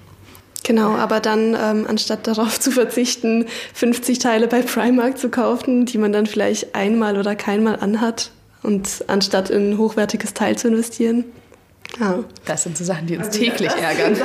Genau, 0.63 0.95
aber 0.95 1.19
dann 1.19 1.55
ähm, 1.59 1.85
anstatt 1.87 2.25
darauf 2.25 2.59
zu 2.59 2.71
verzichten, 2.71 3.45
50 3.73 4.17
Teile 4.17 4.47
bei 4.47 4.61
Primark 4.63 5.19
zu 5.19 5.29
kaufen, 5.29 5.85
die 5.85 5.99
man 5.99 6.11
dann 6.11 6.25
vielleicht 6.25 6.73
einmal 6.73 7.17
oder 7.17 7.35
keinmal 7.35 7.79
anhat, 7.79 8.31
und 8.63 9.03
anstatt 9.07 9.49
in 9.49 9.71
ein 9.71 9.77
hochwertiges 9.77 10.33
Teil 10.33 10.57
zu 10.57 10.67
investieren. 10.67 11.25
Ja. 11.99 12.23
Das 12.45 12.63
sind 12.63 12.77
so 12.77 12.83
Sachen, 12.83 13.07
die 13.07 13.17
uns 13.17 13.27
also, 13.27 13.39
täglich 13.39 13.71
ja, 13.71 13.89
ärgern. 13.89 14.17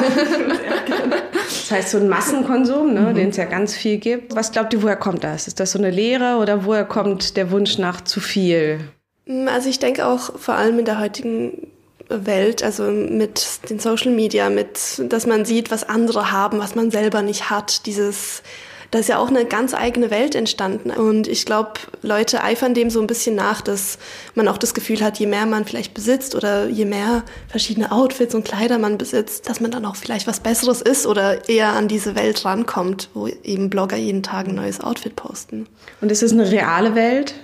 Das 1.66 1.70
heißt, 1.70 1.90
so 1.90 1.98
ein 1.98 2.08
Massenkonsum, 2.08 2.94
ne, 2.94 3.00
mhm. 3.00 3.14
den 3.14 3.28
es 3.30 3.36
ja 3.36 3.44
ganz 3.44 3.74
viel 3.74 3.98
gibt. 3.98 4.36
Was 4.36 4.52
glaubt 4.52 4.72
ihr, 4.72 4.82
woher 4.82 4.96
kommt 4.96 5.24
das? 5.24 5.48
Ist 5.48 5.58
das 5.58 5.72
so 5.72 5.78
eine 5.78 5.90
Lehre 5.90 6.36
oder 6.36 6.64
woher 6.64 6.84
kommt 6.84 7.36
der 7.36 7.50
Wunsch 7.50 7.78
nach 7.78 8.02
zu 8.02 8.20
viel? 8.20 8.80
Mm, 9.26 9.48
also 9.48 9.68
ich 9.68 9.80
denke 9.80 10.06
auch 10.06 10.38
vor 10.38 10.54
allem 10.54 10.78
in 10.78 10.84
der 10.84 11.00
heutigen 11.00 11.66
Welt, 12.08 12.62
also 12.62 12.84
mit 12.84 13.68
den 13.68 13.80
Social 13.80 14.12
Media, 14.12 14.48
mit, 14.48 15.02
dass 15.08 15.26
man 15.26 15.44
sieht, 15.44 15.70
was 15.72 15.88
andere 15.88 16.30
haben, 16.30 16.60
was 16.60 16.76
man 16.76 16.92
selber 16.92 17.22
nicht 17.22 17.50
hat, 17.50 17.86
dieses 17.86 18.42
da 18.90 18.98
ist 18.98 19.08
ja 19.08 19.18
auch 19.18 19.28
eine 19.28 19.44
ganz 19.44 19.74
eigene 19.74 20.10
Welt 20.10 20.34
entstanden. 20.34 20.90
Und 20.90 21.28
ich 21.28 21.44
glaube, 21.44 21.72
Leute 22.02 22.42
eifern 22.42 22.74
dem 22.74 22.90
so 22.90 23.00
ein 23.00 23.06
bisschen 23.06 23.34
nach, 23.34 23.60
dass 23.60 23.98
man 24.34 24.48
auch 24.48 24.58
das 24.58 24.74
Gefühl 24.74 25.02
hat, 25.02 25.18
je 25.18 25.26
mehr 25.26 25.46
man 25.46 25.64
vielleicht 25.64 25.94
besitzt 25.94 26.34
oder 26.34 26.68
je 26.68 26.84
mehr 26.84 27.24
verschiedene 27.48 27.92
Outfits 27.92 28.34
und 28.34 28.44
Kleider 28.44 28.78
man 28.78 28.98
besitzt, 28.98 29.48
dass 29.48 29.60
man 29.60 29.70
dann 29.70 29.84
auch 29.84 29.96
vielleicht 29.96 30.26
was 30.26 30.40
Besseres 30.40 30.82
ist 30.82 31.06
oder 31.06 31.48
eher 31.48 31.70
an 31.70 31.88
diese 31.88 32.14
Welt 32.14 32.44
rankommt, 32.44 33.08
wo 33.14 33.26
eben 33.26 33.70
Blogger 33.70 33.96
jeden 33.96 34.22
Tag 34.22 34.48
ein 34.48 34.54
neues 34.54 34.80
Outfit 34.80 35.16
posten. 35.16 35.66
Und 36.00 36.12
ist 36.12 36.22
es 36.22 36.32
eine 36.32 36.50
reale 36.50 36.94
Welt, 36.94 37.34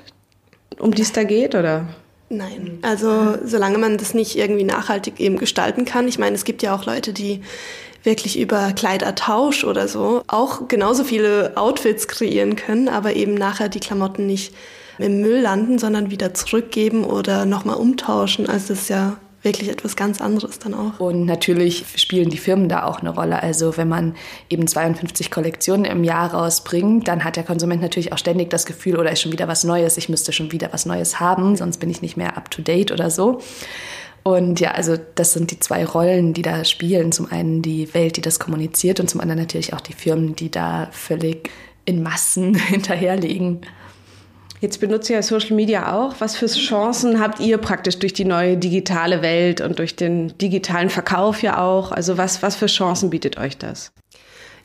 um 0.78 0.94
die 0.94 1.02
es 1.02 1.12
da 1.12 1.24
geht, 1.24 1.54
oder? 1.54 1.86
Nein, 2.28 2.78
also 2.80 3.36
solange 3.44 3.76
man 3.76 3.98
das 3.98 4.14
nicht 4.14 4.38
irgendwie 4.38 4.64
nachhaltig 4.64 5.20
eben 5.20 5.36
gestalten 5.36 5.84
kann. 5.84 6.08
Ich 6.08 6.18
meine, 6.18 6.34
es 6.34 6.44
gibt 6.44 6.62
ja 6.62 6.74
auch 6.74 6.86
Leute, 6.86 7.12
die 7.12 7.42
wirklich 8.02 8.38
über 8.38 8.72
Kleidertausch 8.72 9.64
oder 9.64 9.88
so 9.88 10.22
auch 10.26 10.68
genauso 10.68 11.04
viele 11.04 11.52
Outfits 11.56 12.08
kreieren 12.08 12.56
können, 12.56 12.88
aber 12.88 13.14
eben 13.14 13.34
nachher 13.34 13.68
die 13.68 13.80
Klamotten 13.80 14.26
nicht 14.26 14.54
im 14.98 15.20
Müll 15.20 15.40
landen, 15.40 15.78
sondern 15.78 16.10
wieder 16.10 16.34
zurückgeben 16.34 17.04
oder 17.04 17.46
nochmal 17.46 17.76
umtauschen. 17.76 18.48
Also 18.48 18.68
das 18.68 18.82
ist 18.82 18.90
ja 18.90 19.16
wirklich 19.42 19.68
etwas 19.70 19.96
ganz 19.96 20.20
anderes 20.20 20.58
dann 20.60 20.74
auch. 20.74 21.00
Und 21.00 21.26
natürlich 21.26 21.84
spielen 21.96 22.30
die 22.30 22.38
Firmen 22.38 22.68
da 22.68 22.84
auch 22.84 23.00
eine 23.00 23.10
Rolle. 23.10 23.42
Also 23.42 23.76
wenn 23.76 23.88
man 23.88 24.14
eben 24.48 24.66
52 24.66 25.30
Kollektionen 25.30 25.84
im 25.84 26.04
Jahr 26.04 26.32
rausbringt, 26.32 27.08
dann 27.08 27.24
hat 27.24 27.36
der 27.36 27.42
Konsument 27.42 27.82
natürlich 27.82 28.12
auch 28.12 28.18
ständig 28.18 28.50
das 28.50 28.66
Gefühl, 28.66 28.98
oder 28.98 29.10
ist 29.10 29.20
schon 29.20 29.32
wieder 29.32 29.48
was 29.48 29.64
Neues, 29.64 29.96
ich 29.96 30.08
müsste 30.08 30.32
schon 30.32 30.52
wieder 30.52 30.68
was 30.72 30.86
Neues 30.86 31.18
haben, 31.18 31.56
sonst 31.56 31.78
bin 31.78 31.90
ich 31.90 32.02
nicht 32.02 32.16
mehr 32.16 32.36
up-to-date 32.36 32.92
oder 32.92 33.10
so. 33.10 33.40
Und 34.22 34.60
ja, 34.60 34.72
also 34.72 34.96
das 35.14 35.32
sind 35.32 35.50
die 35.50 35.58
zwei 35.58 35.84
Rollen, 35.84 36.32
die 36.32 36.42
da 36.42 36.64
spielen. 36.64 37.12
Zum 37.12 37.30
einen 37.30 37.62
die 37.62 37.92
Welt, 37.92 38.16
die 38.16 38.20
das 38.20 38.38
kommuniziert 38.38 39.00
und 39.00 39.10
zum 39.10 39.20
anderen 39.20 39.40
natürlich 39.40 39.74
auch 39.74 39.80
die 39.80 39.94
Firmen, 39.94 40.36
die 40.36 40.50
da 40.50 40.88
völlig 40.92 41.50
in 41.84 42.02
Massen 42.02 42.54
hinterherlegen. 42.68 43.62
Jetzt 44.60 44.78
benutzt 44.78 45.10
ihr 45.10 45.16
ja 45.16 45.22
Social 45.22 45.56
Media 45.56 45.92
auch. 45.92 46.14
Was 46.20 46.36
für 46.36 46.46
Chancen 46.46 47.18
habt 47.18 47.40
ihr 47.40 47.58
praktisch 47.58 47.98
durch 47.98 48.12
die 48.12 48.24
neue 48.24 48.56
digitale 48.56 49.20
Welt 49.20 49.60
und 49.60 49.80
durch 49.80 49.96
den 49.96 50.38
digitalen 50.38 50.88
Verkauf 50.88 51.42
ja 51.42 51.58
auch? 51.58 51.90
Also 51.90 52.16
was, 52.16 52.42
was 52.42 52.54
für 52.54 52.66
Chancen 52.66 53.10
bietet 53.10 53.38
euch 53.38 53.58
das? 53.58 53.90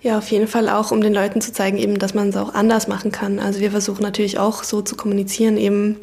Ja, 0.01 0.19
auf 0.19 0.29
jeden 0.29 0.47
Fall 0.47 0.69
auch, 0.69 0.91
um 0.91 1.01
den 1.01 1.15
Leuten 1.15 1.41
zu 1.41 1.51
zeigen, 1.51 1.79
eben, 1.79 1.97
dass 1.97 2.13
man 2.13 2.29
es 2.29 2.37
auch 2.37 2.53
anders 2.53 2.87
machen 2.87 3.11
kann. 3.11 3.39
Also 3.39 3.59
wir 3.59 3.71
versuchen 3.71 4.03
natürlich 4.03 4.37
auch 4.37 4.63
so 4.63 4.83
zu 4.83 4.95
kommunizieren, 4.95 5.57
eben 5.57 5.97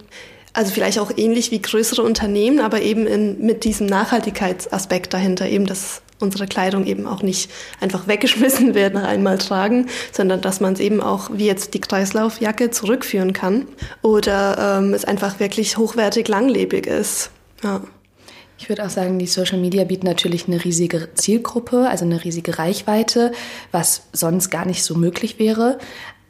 also 0.55 0.73
vielleicht 0.73 0.99
auch 0.99 1.11
ähnlich 1.17 1.51
wie 1.51 1.61
größere 1.61 2.03
Unternehmen, 2.03 2.61
aber 2.61 2.81
eben 2.81 3.07
in, 3.07 3.45
mit 3.45 3.65
diesem 3.65 3.87
Nachhaltigkeitsaspekt 3.87 5.13
dahinter, 5.13 5.49
eben 5.49 5.67
dass 5.67 6.01
unsere 6.21 6.47
Kleidung 6.47 6.87
eben 6.87 7.07
auch 7.07 7.23
nicht 7.23 7.51
einfach 7.81 8.07
weggeschmissen 8.09 8.75
wird 8.75 8.95
nach 8.95 9.07
einmal 9.07 9.37
tragen, 9.37 9.89
sondern 10.13 10.41
dass 10.41 10.61
man 10.61 10.73
es 10.73 10.81
eben 10.81 11.01
auch 11.01 11.29
wie 11.33 11.47
jetzt 11.47 11.75
die 11.75 11.81
Kreislaufjacke 11.81 12.71
zurückführen 12.71 13.33
kann 13.33 13.67
oder 14.01 14.79
ähm, 14.79 14.95
es 14.95 15.05
einfach 15.05 15.41
wirklich 15.41 15.77
hochwertig 15.77 16.29
langlebig 16.29 16.87
ist. 16.87 17.31
Ja. 17.63 17.83
Ich 18.57 18.69
würde 18.69 18.85
auch 18.85 18.91
sagen, 18.91 19.19
die 19.19 19.27
Social 19.27 19.59
Media 19.59 19.83
bieten 19.85 20.07
natürlich 20.07 20.47
eine 20.47 20.65
riesige 20.65 21.09
Zielgruppe, 21.15 21.89
also 21.89 22.05
eine 22.05 22.23
riesige 22.23 22.57
Reichweite, 22.57 23.33
was 23.73 24.03
sonst 24.13 24.49
gar 24.51 24.65
nicht 24.65 24.85
so 24.85 24.95
möglich 24.95 25.41
wäre. 25.41 25.79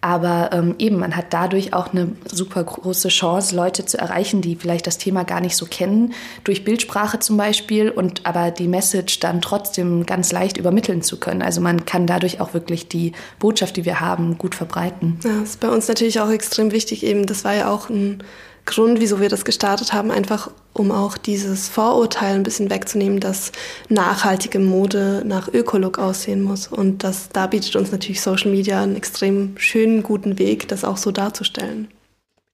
Aber 0.05 0.51
ähm, 0.53 0.75
eben, 0.79 0.99
man 0.99 1.17
hat 1.17 1.29
dadurch 1.31 1.73
auch 1.73 1.95
eine 1.95 2.09
super 2.31 2.62
große 2.62 3.09
Chance, 3.09 3.57
Leute 3.57 3.87
zu 3.87 3.97
erreichen, 3.97 4.43
die 4.43 4.55
vielleicht 4.55 4.87
das 4.87 4.99
Thema 4.99 5.25
gar 5.25 5.40
nicht 5.40 5.57
so 5.57 5.64
kennen, 5.64 6.12
durch 6.45 6.62
Bildsprache 6.62 7.21
zum 7.21 7.38
Beispiel, 7.38 7.88
und 7.88 8.27
aber 8.27 8.51
die 8.51 8.69
Message 8.69 9.21
dann 9.21 9.40
trotzdem 9.40 10.05
ganz 10.05 10.31
leicht 10.31 10.59
übermitteln 10.59 11.01
zu 11.01 11.19
können. 11.19 11.40
Also 11.40 11.62
man 11.62 11.87
kann 11.87 12.07
dadurch 12.07 12.38
auch 12.43 12.53
wirklich 12.53 12.87
die 12.87 13.12
Botschaft, 13.38 13.79
die 13.79 13.87
wir 13.87 14.01
haben, 14.01 14.37
gut 14.37 14.55
verbreiten. 14.55 15.21
Ja, 15.25 15.40
das 15.40 15.51
ist 15.51 15.61
bei 15.61 15.71
uns 15.71 15.88
natürlich 15.88 16.21
auch 16.21 16.29
extrem 16.29 16.71
wichtig. 16.71 17.03
Eben, 17.03 17.25
das 17.25 17.43
war 17.47 17.55
ja 17.55 17.71
auch 17.71 17.88
ein 17.88 18.23
Grund, 18.66 19.00
wieso 19.00 19.20
wir 19.20 19.29
das 19.29 19.44
gestartet 19.44 19.92
haben, 19.92 20.11
einfach 20.11 20.50
um 20.72 20.90
auch 20.90 21.18
dieses 21.18 21.68
Vorurteil 21.68 22.35
ein 22.35 22.42
bisschen 22.42 22.70
wegzunehmen, 22.70 23.20
dass 23.20 23.53
nachhaltige 23.88 24.59
Mode 24.59 25.22
nach 25.27 25.48
Ökolog 25.53 25.98
aussehen 25.98 26.42
muss. 26.42 26.68
Und 26.68 27.05
das, 27.05 27.29
da 27.31 27.46
bietet 27.46 27.77
uns 27.77 27.92
natürlich 27.92 28.22
Social 28.22 28.50
Media 28.50 28.83
einen 28.83 28.96
extrem 28.96 29.55
schönen, 29.59 30.03
guten 30.03 30.38
Weg, 30.38 30.66
das 30.68 30.85
auch 30.85 30.96
so 30.96 31.11
darzustellen. 31.11 31.88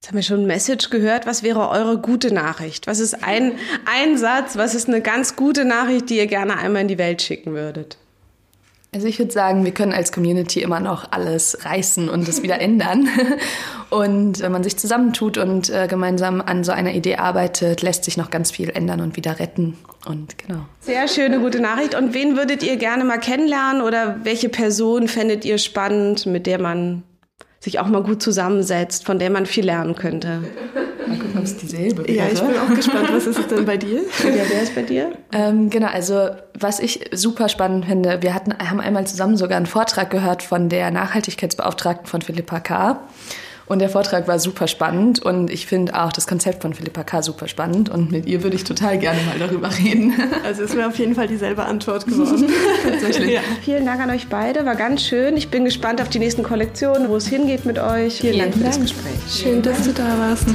Jetzt 0.01 0.09
haben 0.09 0.17
wir 0.17 0.23
schon 0.23 0.41
ein 0.41 0.47
Message 0.47 0.91
gehört. 0.91 1.27
Was 1.27 1.43
wäre 1.43 1.69
eure 1.69 1.99
gute 1.99 2.33
Nachricht? 2.33 2.87
Was 2.87 3.01
ist 3.01 3.23
ein, 3.23 3.53
ein 3.85 4.17
Satz? 4.17 4.57
Was 4.57 4.75
ist 4.75 4.89
eine 4.89 5.03
ganz 5.03 5.37
gute 5.37 5.65
Nachricht, 5.65 6.09
die 6.09 6.17
ihr 6.17 6.27
gerne 6.27 6.57
einmal 6.57 6.83
in 6.83 6.89
die 6.89 6.99
Welt 6.99 7.21
schicken 7.21 7.53
würdet? 7.53 7.99
Also 8.93 9.07
ich 9.07 9.21
würde 9.21 9.31
sagen, 9.31 9.65
wir 9.65 9.73
können 9.73 9.93
als 9.93 10.11
Community 10.11 10.63
immer 10.63 10.81
noch 10.81 11.13
alles 11.13 11.65
reißen 11.65 12.09
und 12.09 12.29
es 12.29 12.43
wieder 12.43 12.61
ändern. 12.61 13.09
Und 13.89 14.41
wenn 14.41 14.51
man 14.51 14.65
sich 14.65 14.77
zusammentut 14.77 15.39
und 15.39 15.71
äh, 15.71 15.87
gemeinsam 15.89 16.41
an 16.41 16.65
so 16.65 16.73
einer 16.73 16.93
Idee 16.93 17.17
arbeitet, 17.17 17.83
lässt 17.83 18.05
sich 18.05 18.17
noch 18.17 18.31
ganz 18.31 18.51
viel 18.51 18.71
ändern 18.71 19.01
und 19.01 19.17
wieder 19.17 19.39
retten. 19.39 19.79
Und 20.07 20.39
genau. 20.39 20.61
Sehr 20.81 21.07
schöne, 21.07 21.39
gute 21.41 21.61
Nachricht. 21.61 21.95
Und 21.95 22.15
wen 22.15 22.37
würdet 22.37 22.63
ihr 22.63 22.77
gerne 22.77 23.05
mal 23.05 23.19
kennenlernen 23.19 23.83
oder 23.83 24.17
welche 24.25 24.49
Person 24.49 25.07
fändet 25.07 25.45
ihr 25.45 25.59
spannend, 25.59 26.27
mit 26.27 26.47
der 26.47 26.61
man 26.61 27.05
sich 27.61 27.79
auch 27.79 27.87
mal 27.87 28.03
gut 28.03 28.23
zusammensetzt, 28.23 29.05
von 29.05 29.19
der 29.19 29.31
man 29.31 29.47
viel 29.47 29.67
lernen 29.67 29.95
könnte. 29.95 30.43
Mal 31.11 31.19
gucken, 31.19 31.39
ob 31.39 31.45
es 31.45 31.57
dieselbe 31.57 32.07
wäre. 32.07 32.17
Ja, 32.17 32.25
ich 32.33 32.41
bin 32.41 32.57
auch 32.57 32.75
gespannt. 32.75 33.09
Was 33.13 33.27
ist 33.27 33.39
es 33.39 33.47
denn 33.49 33.65
bei 33.65 33.77
dir? 33.77 34.01
Ja, 34.23 34.45
wer 34.49 34.63
ist 34.63 34.75
bei 34.75 34.83
dir? 34.83 35.13
Ähm, 35.33 35.71
genau, 35.71 35.89
also 35.89 36.31
was 36.59 36.79
ich 36.79 37.11
super 37.13 37.49
spannend 37.49 37.87
finde, 37.87 38.23
wir 38.23 38.33
hatten, 38.33 38.55
haben 38.59 38.81
einmal 38.81 39.07
zusammen 39.07 39.37
sogar 39.37 39.57
einen 39.57 39.67
Vortrag 39.67 40.11
gehört 40.11 40.43
von 40.43 40.69
der 40.69 40.91
Nachhaltigkeitsbeauftragten 40.91 42.07
von 42.07 42.23
Philippa 42.23 42.61
K. 42.61 43.01
Und 43.67 43.79
der 43.79 43.89
Vortrag 43.89 44.27
war 44.27 44.41
super 44.41 44.67
spannend 44.67 45.21
und 45.21 45.49
ich 45.49 45.67
finde 45.67 45.95
auch 45.95 46.13
das 46.13 46.27
Konzept 46.27 46.63
von 46.63 46.75
Philippa 46.75 47.05
K. 47.05 47.23
super 47.23 47.47
spannend 47.47 47.89
und 47.89 48.11
mit 48.11 48.27
ihr 48.27 48.43
würde 48.43 48.57
ich 48.57 48.65
total 48.65 48.99
gerne 48.99 49.21
mal 49.23 49.39
darüber 49.39 49.71
reden. 49.79 50.13
Also 50.45 50.65
es 50.65 50.75
wäre 50.75 50.89
auf 50.89 50.99
jeden 50.99 51.15
Fall 51.15 51.29
dieselbe 51.29 51.65
Antwort 51.65 52.05
geworden. 52.05 52.49
Tatsächlich. 52.83 53.31
Ja. 53.31 53.41
Vielen 53.63 53.87
Dank 53.87 54.01
an 54.01 54.11
euch 54.11 54.27
beide, 54.27 54.65
war 54.65 54.75
ganz 54.75 55.05
schön. 55.05 55.37
Ich 55.37 55.51
bin 55.51 55.65
gespannt 55.65 56.01
auf 56.03 56.09
die 56.09 56.19
nächsten 56.19 56.43
Kollektionen, 56.43 57.09
wo 57.09 57.17
es 57.17 57.29
hingeht 57.29 57.65
mit 57.65 57.79
euch. 57.79 58.21
Vielen, 58.21 58.35
Vielen 58.35 58.39
Dank 58.39 58.55
für 58.55 58.65
das 58.65 58.81
Gespräch. 58.81 59.43
Schön, 59.43 59.63
dass 59.63 59.85
du 59.85 59.93
da 59.93 60.19
warst. 60.19 60.47